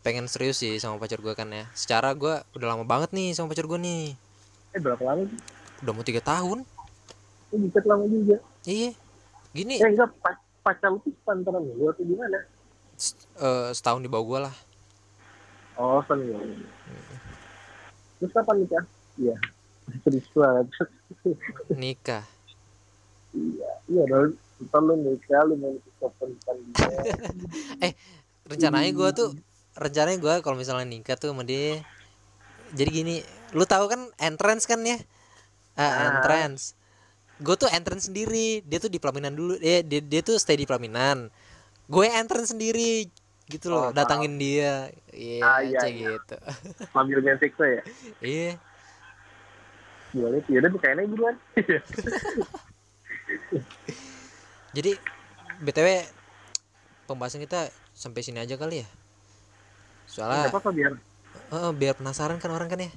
pengen 0.00 0.26
serius 0.26 0.56
sih 0.56 0.78
sama 0.78 0.96
pacar 0.96 1.18
gue 1.18 1.30
kan 1.32 1.46
ya. 1.48 1.66
Secara 1.72 2.10
gue 2.12 2.30
udah 2.48 2.66
lama 2.68 2.84
banget 2.84 3.10
nih 3.10 3.32
sama 3.32 3.50
pacar 3.50 3.66
gue 3.66 3.74
nih. 3.76 4.14
eh 4.70 4.80
berapa 4.80 5.02
lama 5.04 5.22
sih 5.24 5.38
Udah 5.84 5.92
mau 5.92 6.00
tiga 6.00 6.24
tahun. 6.24 6.64
ini 7.52 7.68
bisa 7.68 7.84
lama 7.84 8.08
juga. 8.08 8.40
Iya. 8.64 8.96
Gini. 9.52 9.76
Eh 9.76 9.92
enggak 9.92 10.16
pac 10.24 10.40
pacar 10.64 10.88
lu 10.88 10.98
tuh 11.04 11.12
pantaran 11.28 11.60
lu 11.60 11.92
atau 11.92 12.00
gimana? 12.00 12.40
Eh, 13.36 13.68
setahun 13.76 14.00
di 14.00 14.08
bawah 14.08 14.24
gue 14.24 14.40
lah. 14.48 14.56
oh 15.74 15.98
senior 16.06 16.40
terus 18.16 18.32
kapan 18.32 18.56
nikah? 18.64 18.84
Iya. 19.20 19.36
Serius 20.00 20.28
banget. 20.32 20.66
Nikah. 21.84 22.24
iya. 23.36 23.70
Iya 23.84 24.02
dong. 24.08 24.32
Ntar 24.64 24.80
lu 24.80 24.94
nikah 25.04 25.42
lu 25.44 25.54
main 25.60 25.76
depan 25.76 26.56
dia. 26.72 27.92
Rencananya 28.48 28.90
gue 28.96 29.08
tuh 29.12 29.28
rencananya 29.76 30.16
gue 30.16 30.34
kalau 30.40 30.56
misalnya 30.56 30.88
nikah 30.88 31.20
tuh 31.20 31.36
sama 31.36 31.44
dia. 31.44 31.84
Jadi 32.72 32.88
gini 32.88 33.14
lu 33.52 33.68
tahu 33.68 33.84
kan 33.92 34.08
entrance 34.16 34.64
kan 34.64 34.80
ya 34.80 34.96
Ah. 35.74 36.18
entrance. 36.18 36.74
Gue 37.42 37.58
tuh 37.58 37.66
entrance 37.70 38.06
sendiri 38.06 38.62
dia 38.62 38.78
tuh 38.78 38.90
di 38.90 39.02
pelaminan 39.02 39.34
dulu 39.34 39.58
dia 39.58 39.82
dia, 39.82 39.98
dia 39.98 40.20
tuh 40.22 40.38
stay 40.38 40.54
di 40.54 40.66
pelaminan. 40.66 41.28
Gue 41.90 42.06
entrance 42.08 42.54
sendiri 42.54 43.10
gitu 43.50 43.68
loh 43.68 43.90
Oh, 43.90 43.92
datangin 43.92 44.38
dia. 44.40 44.88
Iya 45.12 45.42
Ah, 45.44 45.60
iya, 45.60 45.78
aja 45.82 45.88
iya. 45.90 46.16
gitu. 46.16 46.36
Ambil 46.96 47.18
main 47.20 47.38
seksa 47.42 47.64
ya? 47.66 47.82
Iya. 48.22 48.52
Boleh 50.14 50.40
ya 50.46 50.58
udah 50.62 50.70
aja 50.70 51.04
duluan. 51.10 51.34
Jadi 54.74 54.92
btw 55.62 55.88
pembahasan 57.06 57.42
kita 57.42 57.70
sampai 57.94 58.22
sini 58.26 58.42
aja 58.42 58.58
kali 58.58 58.82
ya? 58.82 58.88
Soalnya 60.06 60.48
nggak 60.48 60.54
apa-apa 60.54 60.70
biar 60.74 60.92
eh, 61.54 61.72
biar 61.74 61.94
penasaran 61.98 62.38
kan 62.42 62.50
orang 62.54 62.68
kan 62.70 62.80
ya 62.80 62.90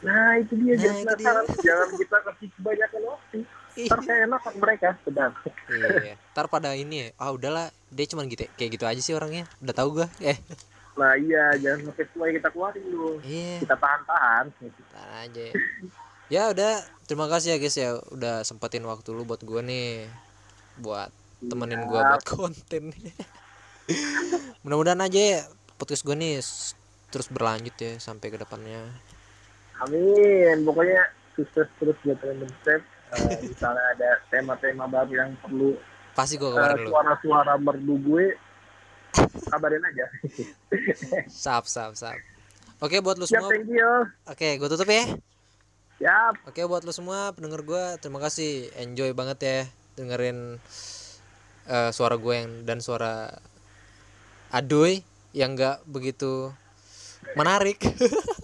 nah 0.00 0.32
itu 0.40 0.52
dia 0.56 0.74
Nah, 0.74 0.80
jangan 0.80 0.96
itu 0.96 1.04
dia. 1.04 1.28
penasaran 1.28 1.44
jangan 1.66 1.88
kita 1.96 2.16
kasih 2.24 2.48
kebanyakan 2.56 3.02
waktu. 3.04 3.38
Ntar 3.70 3.98
kayak 4.02 4.20
enak 4.26 4.40
kan 4.40 4.54
mereka. 4.56 4.88
Sedang 5.04 5.32
iya 5.70 6.14
ntar 6.32 6.46
pada 6.48 6.70
ini 6.74 6.96
ya 6.96 7.06
ah 7.20 7.30
udahlah. 7.30 7.66
Dia 7.92 8.06
cuman 8.08 8.24
gitu 8.32 8.44
kayak 8.56 8.70
gitu 8.76 8.84
aja 8.88 9.00
sih 9.00 9.14
orangnya. 9.14 9.44
Udah 9.60 9.74
tahu 9.76 10.00
gua. 10.00 10.08
Eh. 10.24 10.38
Nah 10.96 11.12
iya 11.20 11.54
jangan 11.60 11.92
sampai 11.92 12.04
semua 12.10 12.26
kita 12.32 12.48
keluarin 12.50 12.84
dulu. 12.88 13.20
Iya. 13.22 13.56
Kita 13.64 13.76
tahan-tahan. 13.76 14.44
Tahan 14.94 15.10
aja. 15.28 15.42
Ya. 15.42 15.52
ya 16.30 16.42
udah 16.54 16.72
terima 17.04 17.26
kasih 17.28 17.48
ya 17.54 17.56
guys 17.60 17.76
ya 17.76 17.90
udah 18.14 18.34
sempetin 18.42 18.84
waktu 18.88 19.08
lu 19.12 19.28
buat 19.28 19.44
gua 19.44 19.60
nih. 19.60 20.08
Buat 20.80 21.12
temenin 21.44 21.84
gua 21.84 22.16
buat 22.16 22.24
konten. 22.24 22.92
Mudah-mudahan 24.64 25.00
aja 25.04 25.20
ya 25.20 25.40
podcast 25.80 26.04
gua 26.04 26.16
nih 26.16 26.40
terus 27.10 27.26
berlanjut 27.26 27.74
ya 27.74 27.98
sampai 27.98 28.30
ke 28.30 28.38
depannya 28.38 28.86
amin. 29.86 30.64
Pokoknya 30.66 31.02
sukses 31.36 31.68
terus 31.78 31.96
buat 32.04 32.20
random 32.20 32.50
step 32.60 32.82
Eh, 33.10 33.38
misalnya 33.50 33.82
ada 33.98 34.10
tema-tema 34.30 34.86
baru 34.86 35.12
yang 35.26 35.30
perlu 35.42 35.74
pasti 36.14 36.38
gua 36.38 36.52
kabarin 36.54 36.86
lu 36.86 36.90
suara-suara 36.90 37.54
merdu 37.58 37.96
gue 38.02 38.26
kabarin 39.50 39.82
aja. 39.82 40.06
Sap 41.42 41.66
sap 41.66 41.98
sap. 41.98 42.18
Oke 42.78 43.02
buat 43.02 43.18
lu 43.18 43.26
semua. 43.26 43.50
oke 44.30 44.48
gua 44.58 44.68
tutup 44.70 44.86
ya. 44.90 45.06
Siap. 45.98 46.46
Oke 46.46 46.62
buat 46.66 46.86
lo 46.86 46.94
semua 46.94 47.34
pendengar 47.34 47.66
gue 47.66 47.84
terima 47.98 48.22
kasih. 48.22 48.70
Enjoy 48.78 49.10
banget 49.10 49.38
ya 49.42 49.58
dengerin 49.98 50.62
eh, 51.66 51.90
suara 51.90 52.14
gue 52.14 52.34
yang 52.34 52.52
dan 52.62 52.78
suara 52.78 53.34
Adoy 54.50 55.02
yang 55.34 55.54
nggak 55.54 55.86
begitu 55.86 56.50
menarik 57.38 57.78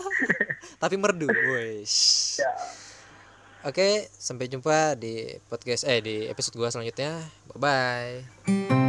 tapi 0.78 0.94
merdu 1.00 1.28
guys. 1.28 2.36
Ya. 2.40 2.50
Oke 3.66 4.06
sampai 4.14 4.46
jumpa 4.46 4.94
di 4.94 5.26
podcast 5.50 5.88
eh 5.90 5.98
di 5.98 6.16
episode 6.30 6.54
gue 6.54 6.68
selanjutnya 6.70 7.18
bye 7.50 7.58
bye. 7.58 8.85